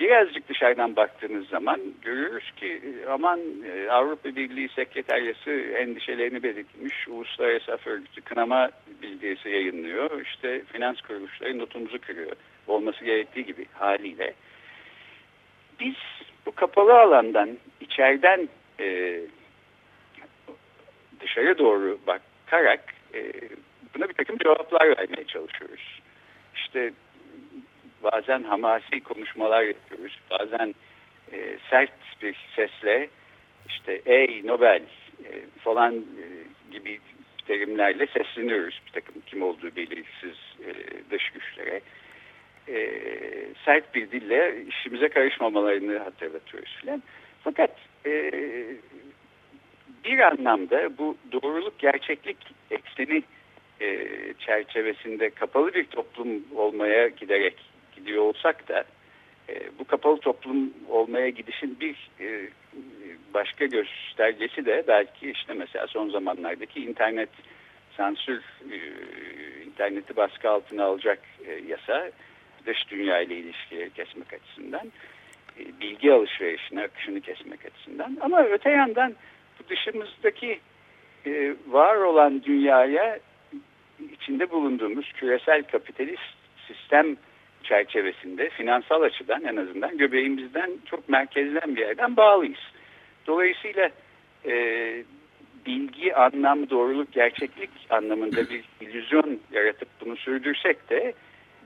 birazcık 0.00 0.48
dışarıdan 0.48 0.96
baktığınız 0.96 1.48
zaman 1.48 1.80
görüyoruz 2.02 2.50
ki 2.56 2.82
aman 3.10 3.40
e, 3.66 3.90
Avrupa 3.90 4.36
Birliği 4.36 4.68
Sekreteryası 4.68 5.50
endişelerini 5.50 6.42
belirtmiş. 6.42 7.08
Uluslararası 7.08 7.72
Af 7.72 7.86
Örgütü 7.86 8.20
kınama 8.20 8.70
bildirisi 9.02 9.48
yayınlıyor. 9.48 10.20
İşte 10.20 10.62
finans 10.72 11.00
kuruluşları 11.00 11.58
notumuzu 11.58 11.98
kırıyor. 12.00 12.32
Olması 12.66 13.04
gerektiği 13.04 13.44
gibi 13.44 13.66
haliyle. 13.72 14.34
Biz 15.80 15.94
bu 16.46 16.52
kapalı 16.52 17.00
alandan 17.00 17.58
içeriden 17.80 18.48
e, 18.80 19.20
dışarı 21.36 21.58
doğru 21.58 21.98
bakarak 22.06 22.94
e, 23.14 23.32
buna 23.94 24.08
bir 24.08 24.14
takım 24.14 24.38
cevaplar 24.38 24.88
vermeye 24.88 25.24
çalışıyoruz. 25.26 26.00
İşte 26.54 26.92
bazen 28.02 28.42
hamasi 28.42 29.00
konuşmalar 29.00 29.62
yapıyoruz. 29.62 30.18
Bazen 30.30 30.74
e, 31.32 31.58
sert 31.70 31.92
bir 32.22 32.36
sesle 32.56 33.08
işte 33.68 34.02
ey 34.06 34.42
Nobel 34.46 34.82
e, 35.24 35.30
falan 35.64 35.94
e, 35.94 36.24
gibi 36.72 37.00
terimlerle 37.46 38.06
sesleniyoruz. 38.06 38.80
Bir 38.86 38.92
takım 38.92 39.22
kim 39.26 39.42
olduğu 39.42 39.76
belirsiz 39.76 40.36
e, 40.66 40.70
dış 41.10 41.30
güçlere. 41.30 41.80
E, 42.68 42.90
sert 43.64 43.94
bir 43.94 44.10
dille 44.10 44.64
işimize 44.68 45.08
karışmamalarını 45.08 45.98
hatırlatıyoruz 45.98 46.76
filan. 46.80 47.02
Fakat 47.44 47.70
e, 48.06 48.30
bir 50.06 50.18
anlamda 50.18 50.98
bu 50.98 51.16
doğruluk 51.32 51.78
gerçeklik 51.78 52.36
ekseni 52.70 53.22
e, 53.80 54.08
çerçevesinde 54.38 55.30
kapalı 55.30 55.74
bir 55.74 55.84
toplum 55.84 56.44
olmaya 56.54 57.08
giderek 57.08 57.54
gidiyor 57.96 58.22
olsak 58.22 58.68
da 58.68 58.84
e, 59.48 59.54
bu 59.78 59.84
kapalı 59.84 60.20
toplum 60.20 60.74
olmaya 60.88 61.28
gidişin 61.28 61.80
bir 61.80 62.10
e, 62.20 62.48
başka 63.34 63.66
göstergesi 63.66 64.66
de 64.66 64.84
belki 64.88 65.30
işte 65.30 65.54
mesela 65.54 65.86
son 65.86 66.10
zamanlardaki 66.10 66.80
internet 66.80 67.28
sansür, 67.96 68.42
e, 68.72 68.76
interneti 69.66 70.16
baskı 70.16 70.50
altına 70.50 70.84
alacak 70.84 71.18
e, 71.46 71.52
yasa 71.68 72.10
dış 72.66 72.90
dünya 72.90 73.20
ile 73.20 73.36
ilişkileri 73.36 73.90
kesmek 73.90 74.32
açısından, 74.32 74.92
e, 75.60 75.80
bilgi 75.80 76.12
alışverişine 76.12 76.82
akışını 76.82 77.20
kesmek 77.20 77.66
açısından. 77.66 78.16
Ama 78.20 78.44
öte 78.44 78.70
yandan 78.70 79.14
dışımızdaki 79.68 80.60
e, 81.26 81.54
var 81.68 81.96
olan 81.96 82.42
dünyaya 82.42 83.18
içinde 84.12 84.50
bulunduğumuz 84.50 85.12
küresel 85.12 85.62
kapitalist 85.62 86.36
sistem 86.66 87.16
çerçevesinde 87.62 88.48
finansal 88.48 89.02
açıdan 89.02 89.44
en 89.44 89.56
azından 89.56 89.98
göbeğimizden 89.98 90.70
çok 90.86 91.08
merkezden 91.08 91.76
bir 91.76 91.80
yerden 91.80 92.16
bağlıyız. 92.16 92.72
Dolayısıyla 93.26 93.90
e, 94.46 94.54
bilgi, 95.66 96.14
anlam, 96.14 96.70
doğruluk, 96.70 97.12
gerçeklik 97.12 97.70
anlamında 97.90 98.50
bir 98.50 98.64
illüzyon 98.80 99.40
yaratıp 99.52 99.88
bunu 100.00 100.16
sürdürsek 100.16 100.90
de 100.90 101.14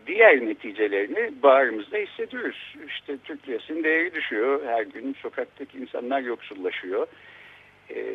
diğer 0.06 0.46
neticelerini 0.46 1.42
bağrımızda 1.42 1.96
hissediyoruz. 1.96 2.74
İşte 2.88 3.18
Türk 3.24 3.48
lirasının 3.48 3.84
değeri 3.84 4.14
düşüyor. 4.14 4.60
Her 4.66 4.82
gün 4.82 5.16
sokaktaki 5.22 5.78
insanlar 5.78 6.20
yoksullaşıyor. 6.20 7.06
Ee, 7.94 8.14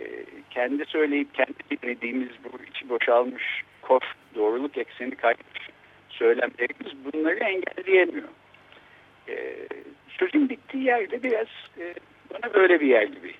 kendi 0.49 0.85
söyleyip 0.85 1.33
kendi 1.33 1.53
dinlediğimiz 1.71 2.29
bu 2.43 2.63
içi 2.63 2.89
boşalmış 2.89 3.43
kof, 3.81 4.03
doğruluk 4.35 4.77
ekseni 4.77 5.15
kaymış 5.15 5.69
söylemlerimiz 6.09 6.93
bunları 7.05 7.39
engelleyemiyor. 7.39 8.27
E, 9.29 9.55
sözün 10.07 10.49
bittiği 10.49 10.83
yerde 10.83 11.23
biraz 11.23 11.47
e, 11.79 11.93
bana 12.33 12.53
böyle 12.53 12.81
bir 12.81 12.87
yer 12.87 13.03
gibi 13.03 13.33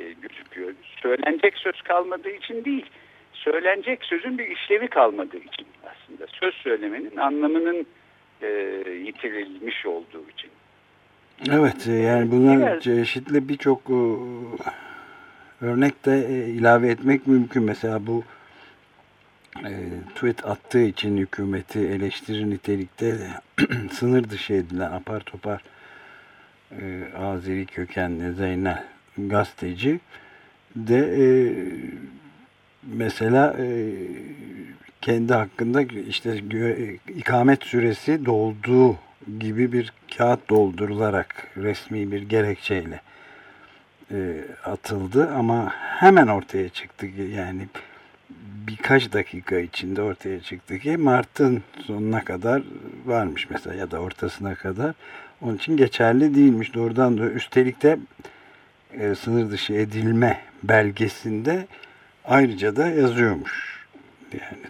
e, 0.00 0.12
gözüküyor. 0.12 0.74
Söylenecek 1.02 1.56
söz 1.56 1.82
kalmadığı 1.82 2.30
için 2.30 2.64
değil, 2.64 2.86
söylenecek 3.32 4.04
sözün 4.04 4.38
bir 4.38 4.46
işlevi 4.46 4.88
kalmadığı 4.88 5.36
için 5.36 5.66
aslında. 5.82 6.26
Söz 6.26 6.54
söylemenin 6.54 7.16
anlamının 7.16 7.86
e, 8.42 8.48
yitirilmiş 9.04 9.86
olduğu 9.86 10.24
için. 10.30 10.50
Evet 11.50 11.86
e, 11.88 11.92
yani 11.92 12.62
evet. 12.62 12.82
çeşitli 12.82 13.48
birçok 13.48 13.90
e, 13.90 14.00
örnek 15.60 16.04
de 16.04 16.26
e, 16.28 16.48
ilave 16.48 16.90
etmek 16.90 17.26
mümkün. 17.26 17.62
Mesela 17.62 18.06
bu 18.06 18.24
tweet 20.14 20.46
attığı 20.46 20.82
için 20.82 21.16
hükümeti 21.16 21.78
eleştiri 21.78 22.50
nitelikte 22.50 23.18
sınır 23.92 24.30
dışı 24.30 24.52
edilen 24.52 24.92
apar 24.92 25.20
topar 25.20 25.62
Azeri 27.18 27.66
kökenli 27.66 28.32
Zeynel 28.34 28.84
gazeteci 29.18 30.00
de 30.76 31.32
mesela 32.82 33.56
kendi 35.00 35.34
hakkında 35.34 35.82
işte 35.82 36.42
ikamet 37.16 37.64
süresi 37.64 38.26
dolduğu 38.26 38.96
gibi 39.38 39.72
bir 39.72 39.92
kağıt 40.16 40.50
doldurularak 40.50 41.48
resmi 41.56 42.12
bir 42.12 42.22
gerekçeyle 42.22 43.00
e, 44.10 44.44
atıldı 44.64 45.30
ama 45.30 45.72
hemen 45.74 46.26
ortaya 46.26 46.68
çıktı 46.68 47.06
yani 47.06 47.68
birkaç 48.66 49.12
dakika 49.12 49.58
içinde 49.58 50.02
ortaya 50.02 50.40
çıktı 50.40 50.78
ki 50.78 50.96
Mart'ın 50.96 51.62
sonuna 51.86 52.24
kadar 52.24 52.62
varmış 53.06 53.50
mesela 53.50 53.76
ya 53.76 53.90
da 53.90 53.98
ortasına 53.98 54.54
kadar. 54.54 54.94
Onun 55.40 55.56
için 55.56 55.76
geçerli 55.76 56.34
değilmiş. 56.34 56.74
Doğrudan 56.74 57.18
da 57.18 57.30
üstelik 57.30 57.82
de 57.82 57.98
e, 58.92 59.14
sınır 59.14 59.50
dışı 59.50 59.72
edilme 59.72 60.40
belgesinde 60.62 61.66
ayrıca 62.24 62.76
da 62.76 62.88
yazıyormuş 62.88 63.77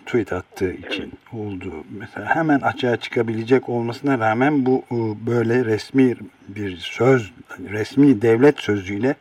tweet 0.07 0.33
attığı 0.33 0.73
için 0.73 1.03
evet. 1.03 1.33
olduğu 1.33 1.85
mesela 1.91 2.37
hemen 2.37 2.61
açığa 2.61 2.97
çıkabilecek 2.97 3.69
olmasına 3.69 4.19
rağmen 4.19 4.67
bu 4.67 4.85
e, 4.91 4.97
böyle 5.27 5.65
resmi 5.65 6.17
bir 6.49 6.77
söz 6.77 7.33
resmi 7.71 8.23
devlet 8.23 8.59
sözüyle 8.61 9.15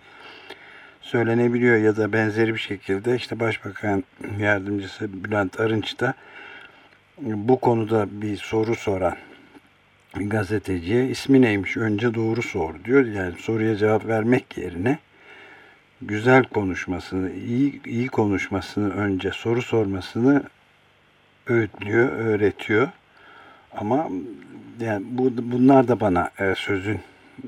söylenebiliyor 1.01 1.77
ya 1.77 1.97
da 1.97 2.13
benzeri 2.13 2.53
bir 2.53 2.59
şekilde 2.59 3.15
işte 3.15 3.39
Başbakan 3.39 4.03
Yardımcısı 4.39 5.23
Bülent 5.23 5.59
Arınç 5.59 5.99
da 5.99 6.13
bu 7.21 7.59
konuda 7.59 8.07
bir 8.11 8.37
soru 8.37 8.75
soran 8.75 9.15
gazeteciye 10.15 11.07
ismi 11.07 11.41
neymiş 11.41 11.77
önce 11.77 12.13
doğru 12.13 12.41
sor 12.41 12.83
diyor. 12.85 13.05
Yani 13.05 13.33
soruya 13.39 13.75
cevap 13.75 14.05
vermek 14.05 14.57
yerine 14.57 14.99
güzel 16.01 16.43
konuşmasını, 16.43 17.31
iyi, 17.31 17.83
iyi 17.85 18.07
konuşmasını 18.07 18.93
önce 18.93 19.31
soru 19.31 19.61
sormasını 19.61 20.43
öğütlüyor, 21.47 22.11
öğretiyor. 22.11 22.87
Ama 23.71 24.09
yani 24.79 25.05
bu, 25.09 25.31
bunlar 25.37 25.87
da 25.87 25.99
bana 25.99 26.31
e, 26.39 26.55
sözün 26.55 26.99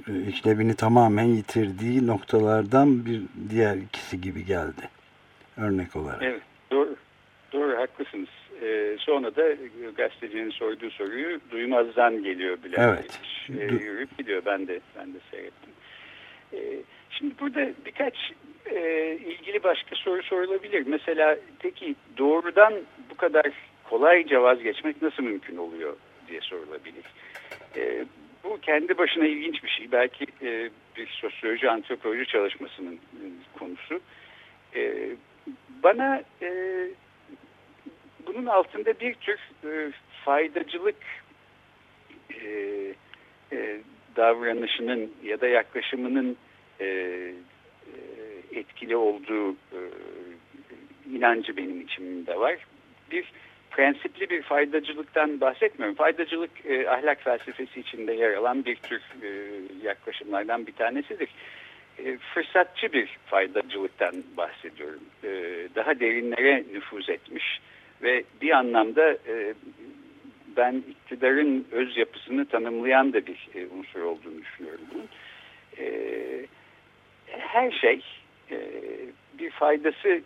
e, 0.08 0.22
işlevini 0.28 0.76
tamamen 0.76 1.24
yitirdiği 1.24 2.08
noktalardan 2.08 3.06
bir 3.06 3.22
diğer 3.50 3.76
ikisi 3.76 4.22
gibi 4.22 4.46
geldi. 4.46 4.90
Örnek 5.58 5.96
olarak. 5.96 6.24
Evet, 6.24 6.42
doğru. 6.72 6.96
Doğru, 7.54 7.78
haklısınız. 7.78 8.30
Ee, 8.62 8.96
sonra 9.00 9.36
da 9.36 9.44
gazetecinin 9.98 10.50
sorduğu 10.50 10.90
soruyu 10.90 11.40
duymazdan 11.52 12.24
geliyor 12.24 12.64
bile. 12.64 12.76
Evet. 12.80 13.20
Ee, 13.50 13.64
yürüyüp 13.64 14.18
gidiyor. 14.18 14.42
Ben 14.46 14.68
de 14.68 14.80
ben 15.00 15.14
de 15.14 15.18
seyrettim. 15.32 15.72
Ee, 16.54 16.84
Şimdi 17.20 17.34
burada 17.40 17.70
birkaç 17.86 18.32
e, 18.66 19.12
ilgili 19.26 19.64
başka 19.64 19.96
soru 19.96 20.24
sorulabilir. 20.24 20.88
Mesela 20.88 21.38
peki 21.60 21.96
doğrudan 22.18 22.74
bu 23.10 23.18
kadar 23.18 23.46
kolayca 23.84 24.42
vazgeçmek 24.42 25.02
nasıl 25.02 25.24
mümkün 25.24 25.58
oluyor 25.58 25.98
diye 26.28 26.42
sorulabilir. 26.42 27.06
E, 27.76 28.06
bu 28.44 28.60
kendi 28.62 28.98
başına 28.98 29.26
ilginç 29.26 29.64
bir 29.64 29.70
şey. 29.70 29.92
Belki 29.92 30.26
e, 30.42 30.70
bir 30.98 31.08
sosyoloji, 31.08 31.70
antropoloji 31.70 32.26
çalışmasının 32.26 32.94
e, 32.94 33.26
konusu. 33.60 34.00
E, 34.76 35.10
bana 35.84 36.24
bunun 38.28 38.46
altında 38.46 39.00
bir 39.00 39.14
tür 39.14 39.40
faydacılık 40.26 40.96
davranışının 44.20 45.12
ya 45.24 45.42
da 45.42 45.48
yaklaşımının 45.48 46.38
e, 46.80 46.86
e, 46.86 47.30
etkili 48.60 48.96
olduğu 48.96 49.52
e, 49.52 49.82
inancı 51.16 51.58
benim 51.58 51.82
içimde 51.82 52.40
var. 52.40 52.58
Bir 53.12 53.26
prensipli 53.72 54.30
bir 54.30 54.42
faydacılıktan 54.42 55.42
bahsetmiyorum. 55.42 55.96
Faydacılık 55.96 56.52
e, 56.66 56.90
ahlak 56.90 57.22
felsefesi 57.24 57.80
içinde 57.80 58.14
yer 58.14 58.34
alan 58.34 58.66
bir 58.66 58.76
tür 58.76 59.02
e, 59.24 59.30
yaklaşımlardan 59.84 60.68
bir 60.68 60.74
tanesidir. 60.74 61.30
E, 62.06 62.18
fırsatçı 62.18 62.94
bir 62.94 63.18
faydacılıktan 63.26 64.16
bahsediyorum. 64.38 65.04
E, 65.24 65.30
daha 65.76 66.00
derinlere 66.00 66.64
nüfuz 66.74 67.10
etmiş 67.10 67.60
ve 68.02 68.24
bir 68.42 68.52
anlamda 68.52 69.12
e, 69.12 69.54
ben 70.60 70.84
iktidarın 70.90 71.68
öz 71.72 71.98
yapısını 71.98 72.46
tanımlayan 72.46 73.14
da 73.14 73.26
bir 73.26 73.50
e, 73.56 73.68
unsur 73.68 74.02
olduğunu 74.02 74.42
düşünüyorum. 74.42 74.88
E, 75.78 75.86
her 77.28 77.72
şey 77.72 78.02
e, 78.52 78.58
bir 79.40 79.50
faydası 79.50 80.22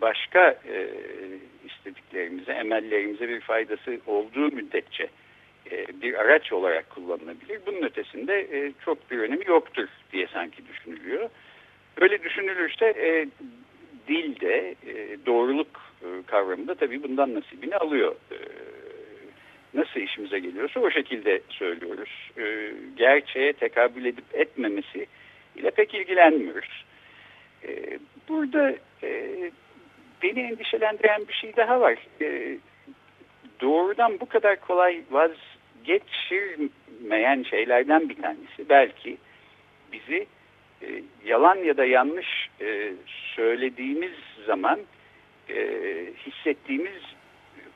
başka 0.00 0.50
e, 0.50 0.88
istediklerimize, 1.66 2.52
emellerimize 2.52 3.28
bir 3.28 3.40
faydası 3.40 4.00
olduğu 4.06 4.52
müddetçe 4.52 5.08
e, 5.70 5.86
bir 6.02 6.14
araç 6.14 6.52
olarak 6.52 6.90
kullanılabilir. 6.90 7.60
Bunun 7.66 7.82
ötesinde 7.82 8.40
e, 8.40 8.72
çok 8.84 9.10
bir 9.10 9.18
önemi 9.18 9.44
yoktur 9.46 9.88
diye 10.12 10.26
sanki 10.26 10.62
düşünülüyor. 10.68 11.30
Öyle 12.00 12.22
düşünülürse 12.22 12.86
e, 12.86 13.26
dil 14.08 14.40
de 14.40 14.74
e, 14.86 15.26
doğruluk 15.26 15.80
e, 16.02 16.06
kavramı 16.26 16.68
da 16.68 16.74
tabii 16.74 17.02
bundan 17.02 17.34
nasibini 17.34 17.76
alıyor. 17.76 18.16
E, 18.32 18.36
nasıl 19.76 20.00
işimize 20.00 20.38
geliyorsa 20.38 20.80
o 20.80 20.90
şekilde 20.90 21.40
söylüyoruz. 21.48 22.30
E, 22.38 22.72
gerçeğe 22.96 23.52
tekabül 23.52 24.04
edip 24.04 24.24
etmemesi 24.32 25.06
ile 25.56 25.70
pek 25.70 25.94
ilgilenmiyoruz. 25.94 26.84
E, 27.64 27.98
burada 28.28 28.74
e, 29.02 29.50
beni 30.22 30.40
endişelendiren 30.40 31.28
bir 31.28 31.34
şey 31.34 31.56
daha 31.56 31.80
var. 31.80 31.98
E, 32.20 32.58
doğrudan 33.60 34.20
bu 34.20 34.26
kadar 34.26 34.60
kolay 34.60 35.02
vazgeçirmeyen 35.10 37.42
şeylerden 37.42 38.08
bir 38.08 38.22
tanesi 38.22 38.68
belki 38.68 39.16
bizi 39.92 40.26
e, 40.82 41.02
yalan 41.24 41.56
ya 41.56 41.76
da 41.76 41.84
yanlış 41.84 42.48
e, 42.60 42.92
söylediğimiz 43.34 44.14
zaman 44.46 44.80
e, 45.48 45.56
hissettiğimiz 46.26 47.02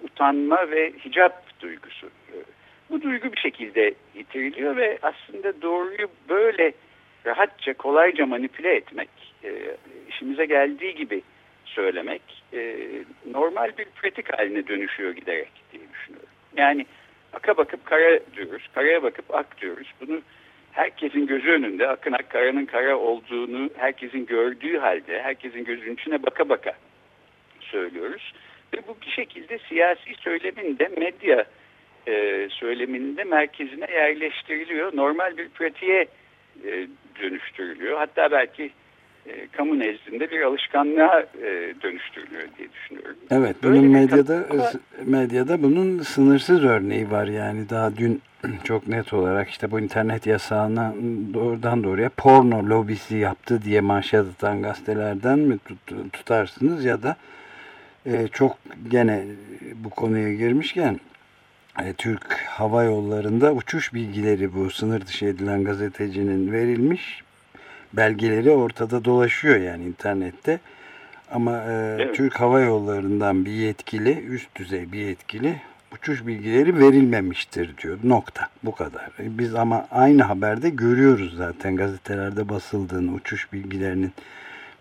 utanma 0.03 0.71
ve 0.71 0.93
hicap 1.05 1.50
duygusu. 1.61 2.11
Bu 2.90 3.03
duygu 3.03 3.33
bir 3.33 3.40
şekilde 3.40 3.94
yitiriliyor 4.14 4.77
ve 4.77 4.99
aslında 5.03 5.62
doğruyu 5.62 6.09
böyle 6.29 6.73
rahatça, 7.27 7.75
kolayca 7.75 8.27
manipüle 8.27 8.75
etmek, 8.77 9.09
e, 9.44 9.77
işimize 10.09 10.44
geldiği 10.46 10.94
gibi 10.94 11.23
söylemek 11.64 12.23
e, 12.53 12.77
normal 13.31 13.73
bir 13.79 13.85
pratik 13.85 14.38
haline 14.38 14.66
dönüşüyor 14.66 15.11
giderek 15.11 15.51
diye 15.73 15.83
düşünüyorum. 15.92 16.29
Yani 16.57 16.87
aka 17.33 17.57
bakıp 17.57 17.87
kara 17.87 18.20
diyoruz, 18.37 18.68
karaya 18.75 19.03
bakıp 19.03 19.35
ak 19.35 19.61
diyoruz. 19.61 19.92
Bunu 20.01 20.20
herkesin 20.73 21.27
gözü 21.27 21.51
önünde 21.51 21.88
akın 21.88 22.12
ak 22.12 22.31
karanın 22.31 22.66
kara 22.66 22.96
olduğunu 22.96 23.70
herkesin 23.77 24.27
gördüğü 24.27 24.79
halde 24.79 25.23
herkesin 25.23 25.64
gözünün 25.64 25.94
içine 25.94 26.23
baka 26.23 26.49
baka 26.49 26.73
söylüyoruz. 27.61 28.33
Ve 28.74 28.78
bu 28.88 28.96
bir 29.06 29.11
şekilde 29.11 29.59
siyasi 29.68 30.14
söylemin 30.20 30.78
de 30.78 30.88
medya 30.88 31.44
e, 32.09 32.48
söyleminin 32.50 33.16
de 33.16 33.24
merkezine 33.24 33.90
yerleştiriliyor. 33.92 34.96
Normal 34.96 35.37
bir 35.37 35.48
pratiğe 35.48 36.06
e, 36.64 36.87
dönüştürülüyor. 37.22 37.98
Hatta 37.98 38.30
belki 38.30 38.70
e, 39.26 39.46
kamu 39.52 39.78
nezdinde 39.78 40.30
bir 40.30 40.40
alışkanlığa 40.40 41.20
e, 41.20 41.74
dönüştürülüyor 41.83 42.42
diye 42.59 42.68
düşünüyorum. 42.72 43.16
Evet, 43.30 43.56
bunun 43.62 43.74
Böyle 43.74 43.87
medyada 43.87 44.46
medyada 45.04 45.62
bunun 45.62 45.98
sınırsız 45.98 46.64
örneği 46.64 47.11
var 47.11 47.26
yani 47.26 47.70
daha 47.70 47.96
dün 47.96 48.22
çok 48.64 48.88
net 48.88 49.12
olarak 49.12 49.50
işte 49.50 49.70
bu 49.70 49.80
internet 49.80 50.26
yasağına 50.26 50.94
doğrudan 51.35 51.85
doğruya 51.85 52.11
porno 52.16 52.68
lobisi 52.68 53.16
yaptı 53.16 53.62
diye 53.62 53.80
manşet 53.80 54.20
atan 54.20 54.62
gazetelerden 54.62 55.38
mi 55.38 55.59
tut, 55.59 56.12
tutarsınız 56.12 56.85
ya 56.85 57.02
da 57.02 57.16
e, 58.07 58.29
çok 58.29 58.57
gene 58.91 59.25
bu 59.75 59.91
konuya 59.91 60.35
girmişken 60.35 61.01
e, 61.83 61.93
Türk 61.93 62.33
Hava 62.33 62.85
Yolları'nda 62.85 63.53
uçuş 63.53 63.95
bilgileri 63.95 64.55
bu 64.55 64.71
sınır 64.71 65.07
dışı 65.07 65.27
edilen 65.27 65.65
gazetecinin 65.65 66.53
verilmiş 66.53 67.23
belgeleri 67.93 68.51
ortada 68.51 69.05
dolaşıyor 69.05 69.57
yani 69.57 69.85
internette. 69.85 70.61
Ama 71.31 71.57
e, 71.57 71.97
evet. 72.01 72.15
Türk 72.15 72.41
Hava 72.41 72.61
Yolları'ndan 72.61 73.45
bir 73.45 73.53
yetkili, 73.53 74.19
üst 74.19 74.57
düzey 74.57 74.93
bir 74.93 74.99
yetkili 74.99 75.61
uçuş 75.93 76.27
bilgileri 76.27 76.79
verilmemiştir 76.79 77.77
diyor. 77.77 77.99
Nokta. 78.05 78.49
Bu 78.65 78.75
kadar. 78.75 79.05
E, 79.05 79.39
biz 79.39 79.55
ama 79.55 79.87
aynı 79.91 80.23
haberde 80.23 80.71
görüyoruz 80.71 81.37
zaten 81.37 81.77
gazetelerde 81.77 82.49
basıldığını, 82.49 83.13
uçuş 83.13 83.53
bilgilerinin 83.53 84.13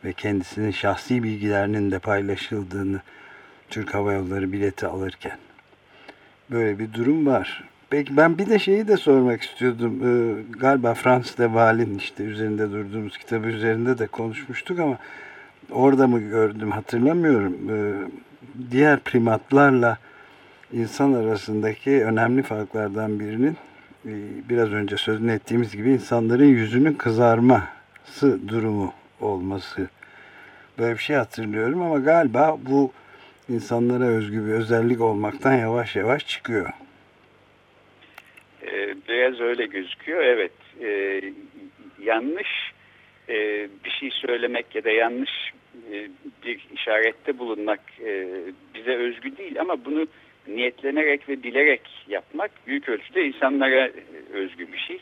ve 0.04 0.14
kendisinin 0.14 0.72
şahsi 0.72 1.24
bilgilerinin 1.24 1.92
de 1.92 2.00
paylaşıldığını 2.00 3.02
Türk 3.70 3.94
Hava 3.94 4.14
Yolları 4.14 4.52
bileti 4.52 4.88
alırken. 4.88 5.38
Böyle 6.52 6.80
bir 6.80 6.94
durum 6.94 7.26
var. 7.26 7.64
Peki 7.90 8.18
ben 8.18 8.38
bir 8.38 8.50
de 8.50 8.60
şeyi 8.60 8.88
de 8.88 8.98
sormak 8.98 9.42
istiyordum. 9.42 10.02
Ee, 10.04 10.44
galiba 10.60 10.94
Frans 10.94 11.38
de 11.38 11.54
Val'in 11.54 11.98
işte 11.98 12.24
üzerinde 12.24 12.72
durduğumuz 12.72 13.18
kitabı 13.18 13.48
üzerinde 13.48 13.98
de 13.98 14.08
konuşmuştuk 14.08 14.80
ama 14.80 14.98
orada 15.72 16.08
mı 16.08 16.20
gördüm 16.20 16.72
hatırlamıyorum. 16.72 17.58
Ee, 17.70 17.94
diğer 18.72 19.00
primatlarla 19.00 19.98
insan 20.74 21.14
arasındaki 21.14 22.06
önemli 22.06 22.44
farklardan 22.44 23.20
birinin 23.20 23.58
e, 24.06 24.12
biraz 24.50 24.72
önce 24.72 24.98
sözünü 24.98 25.32
ettiğimiz 25.32 25.76
gibi 25.76 25.92
insanların 25.92 26.46
yüzünün 26.46 26.94
kızarması 26.94 28.48
durumu 28.48 28.94
olması. 29.22 29.90
Böyle 30.80 30.94
bir 30.94 31.00
şey 31.00 31.16
hatırlıyorum 31.16 31.82
ama 31.82 32.00
galiba 32.00 32.58
bu 32.70 32.92
insanlara 33.50 34.04
özgü 34.04 34.46
bir 34.46 34.52
özellik 34.52 35.02
olmaktan 35.02 35.54
yavaş 35.54 35.96
yavaş 35.96 36.28
çıkıyor. 36.28 36.70
Ee, 38.64 38.96
biraz 39.10 39.40
öyle 39.40 39.66
gözüküyor. 39.66 40.24
Evet. 40.24 40.52
Ee, 40.82 41.22
yanlış 42.04 42.72
e, 43.30 43.68
bir 43.86 43.90
şey 43.90 44.10
söylemek 44.12 44.76
ya 44.76 44.84
da 44.84 44.90
yanlış 44.90 45.54
e, 45.92 46.10
bir 46.46 46.68
işarette 46.74 47.40
bulunmak 47.40 47.80
e, 48.06 48.28
bize 48.76 48.96
özgü 48.96 49.38
değil 49.38 49.62
ama 49.62 49.86
bunu 49.86 50.08
niyetlenerek 50.48 51.30
ve 51.30 51.44
bilerek 51.44 51.82
yapmak 52.08 52.52
büyük 52.68 52.90
ölçüde 52.90 53.26
insanlara 53.26 53.90
özgü 54.34 54.72
bir 54.74 54.78
şey. 54.78 55.00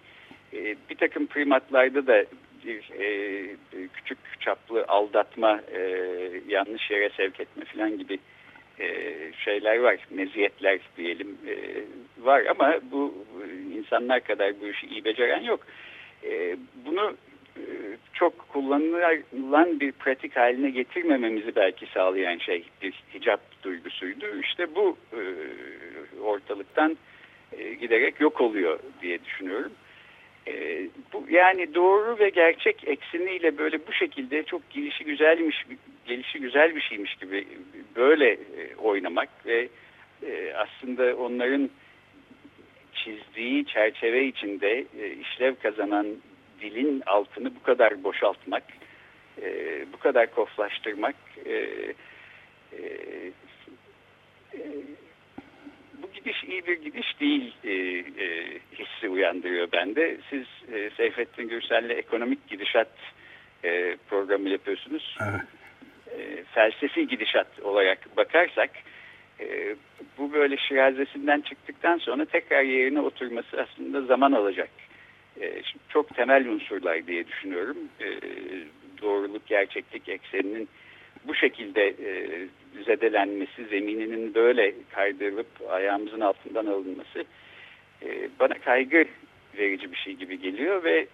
Bir 0.90 0.96
takım 0.96 1.28
primatlarda 1.28 2.08
da 2.08 2.26
bir 2.68 2.90
küçük 3.94 4.18
çaplı 4.40 4.86
aldatma, 4.88 5.62
yanlış 6.48 6.92
yere 6.92 7.10
sevk 7.10 7.40
etme 7.40 7.66
falan 7.66 7.98
gibi 7.98 8.20
şeyler 9.46 9.80
var, 9.80 9.98
meziyetler 10.10 10.80
diyelim 10.98 11.38
var 12.20 12.46
ama 12.46 12.76
bu 12.92 13.26
insanlar 13.78 14.24
kadar 14.24 14.62
bu 14.62 14.68
işi 14.68 14.88
iyi 14.88 15.06
beceren 15.06 15.44
yok. 15.44 15.60
Bunu 16.86 17.16
çok 18.14 18.50
kullanılan 18.50 19.80
bir 19.80 19.92
pratik 19.92 20.36
haline 20.38 20.70
getirmememizi 20.70 21.56
belki 21.56 21.86
sağlayan 21.94 22.38
şey 22.38 22.64
bir 22.82 23.04
hicap 23.14 23.40
duygusuydu. 23.64 24.26
İşte 24.44 24.76
bu 24.76 24.98
e, 25.14 25.22
ortalıktan 26.20 26.98
e, 27.58 27.74
giderek 27.74 28.22
yok 28.22 28.42
oluyor 28.42 28.80
diye 29.02 29.26
düşünüyorum. 29.26 29.72
E, 30.48 30.88
bu 31.14 31.26
yani 31.30 31.76
doğru 31.76 32.20
ve 32.20 32.30
gerçek 32.30 32.88
eksiniyle 32.88 33.58
böyle 33.58 33.88
bu 33.88 33.94
şekilde 33.94 34.44
çok 34.44 34.70
gelişi 34.70 35.04
güzelmiş, 35.04 35.66
gelişi 36.06 36.40
güzel 36.40 36.76
bir 36.76 36.82
şeymiş 36.82 37.16
gibi 37.16 37.48
böyle 37.96 38.30
e, 38.32 38.76
oynamak 38.78 39.30
ve 39.46 39.68
e, 40.26 40.54
aslında 40.54 41.16
onların 41.16 41.70
çizdiği 42.94 43.66
çerçeve 43.66 44.26
içinde 44.26 44.86
e, 45.00 45.10
işlev 45.12 45.56
kazanan 45.56 46.08
dilin 46.62 47.04
altını 47.06 47.56
bu 47.56 47.64
kadar 47.64 48.04
boşaltmak, 48.04 48.64
bu 49.94 49.98
kadar 49.98 50.32
koflaştırmak 50.32 51.16
gidiş 56.28 56.44
iyi 56.44 56.68
bir 56.68 56.82
gidiş 56.82 57.20
değil 57.20 57.54
e, 57.64 57.72
e, 58.24 58.60
hissi 58.80 59.10
uyandırıyor 59.10 59.72
bende. 59.72 60.18
Siz 60.30 60.46
e, 60.74 60.90
Seyfettin 60.98 61.50
Gürsel'le 61.50 61.90
ekonomik 61.90 62.48
gidişat 62.48 62.92
e, 63.64 63.98
programı 64.10 64.50
yapıyorsunuz. 64.50 65.18
Evet. 65.22 65.42
E, 66.20 66.44
felsefi 66.44 67.08
gidişat 67.08 67.60
olarak 67.60 68.18
bakarsak 68.18 68.70
e, 69.40 69.76
bu 70.18 70.34
böyle 70.34 70.58
şirazesinden 70.58 71.42
çıktıktan 71.42 71.98
sonra 71.98 72.26
tekrar 72.26 72.62
yerine 72.62 73.02
oturması 73.02 73.62
aslında 73.62 74.02
zaman 74.02 74.32
alacak 74.32 74.70
e, 75.42 75.62
çok 75.90 76.16
temel 76.16 76.48
unsurlar 76.48 77.08
diye 77.08 77.28
düşünüyorum. 77.28 77.78
E, 78.00 78.08
doğruluk, 79.02 79.48
gerçeklik 79.48 80.10
ekseninin 80.10 80.70
bu 81.28 81.36
şekilde 81.36 81.88
e, 81.88 82.48
zedelenmesi, 82.84 83.66
zemininin 83.70 84.34
böyle 84.34 84.74
kaydırılıp 84.92 85.48
ayağımızın 85.70 86.20
altından 86.20 86.66
alınması 86.66 87.26
bana 88.40 88.54
kaygı 88.54 89.06
verici 89.58 89.92
bir 89.92 89.98
şey 89.98 90.14
gibi 90.14 90.42
geliyor 90.42 90.84
ve 90.84 91.08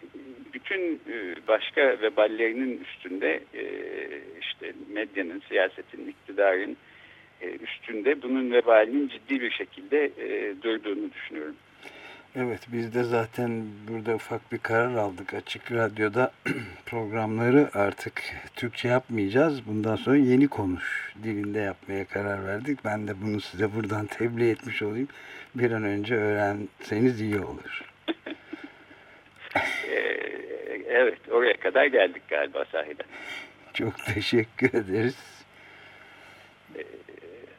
bütün 0.54 1.02
başka 1.47 1.82
veballerinin 2.02 2.82
üstünde 2.82 3.43
işte 4.41 4.73
medyanın, 4.93 5.41
siyasetin, 5.49 6.08
iktidarın 6.08 6.78
üstünde 7.62 8.21
bunun 8.21 8.52
vebalinin 8.52 9.08
ciddi 9.08 9.41
bir 9.41 9.52
şekilde 9.52 10.12
durduğunu 10.63 11.13
düşünüyorum. 11.13 11.56
Evet 12.36 12.60
biz 12.72 12.96
de 12.96 13.04
zaten 13.04 13.65
burada 13.88 14.15
ufak 14.15 14.52
bir 14.52 14.58
karar 14.58 14.96
aldık. 14.96 15.34
Açık 15.34 15.72
Radyo'da 15.72 16.32
programları 16.86 17.69
artık 17.74 18.22
Türkçe 18.56 18.88
yapmayacağız. 18.88 19.67
Bundan 19.67 19.96
sonra 19.96 20.17
yeni 20.17 20.48
konuş 20.48 21.13
dilinde 21.24 21.60
yapmaya 21.60 22.06
karar 22.06 22.46
verdik. 22.46 22.86
Ben 22.86 23.08
de 23.08 23.22
bunu 23.22 23.41
size 23.41 23.76
buradan 23.76 24.06
tebliğ 24.06 24.50
etmiş 24.50 24.82
olayım. 24.82 25.08
Bir 25.56 25.72
an 25.72 25.84
önce 25.84 26.15
öğrenseniz 26.15 27.22
iyi 27.22 27.39
olur. 27.39 27.82
Ee, 29.89 29.96
evet 30.88 31.19
oraya 31.32 31.58
kadar 31.58 31.86
geldik 31.86 32.22
galiba 32.30 32.65
sahiden. 32.72 33.06
Çok 33.74 34.06
teşekkür 34.06 34.67
ederiz. 34.67 35.46
Ee, 36.76 36.84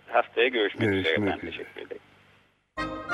haftaya 0.06 0.48
görüşmek, 0.48 0.88
görüşmek 0.88 1.18
üzere. 1.18 1.30
Ben 1.30 1.38
teşekkür 1.38 1.80
ederim. 1.80 3.13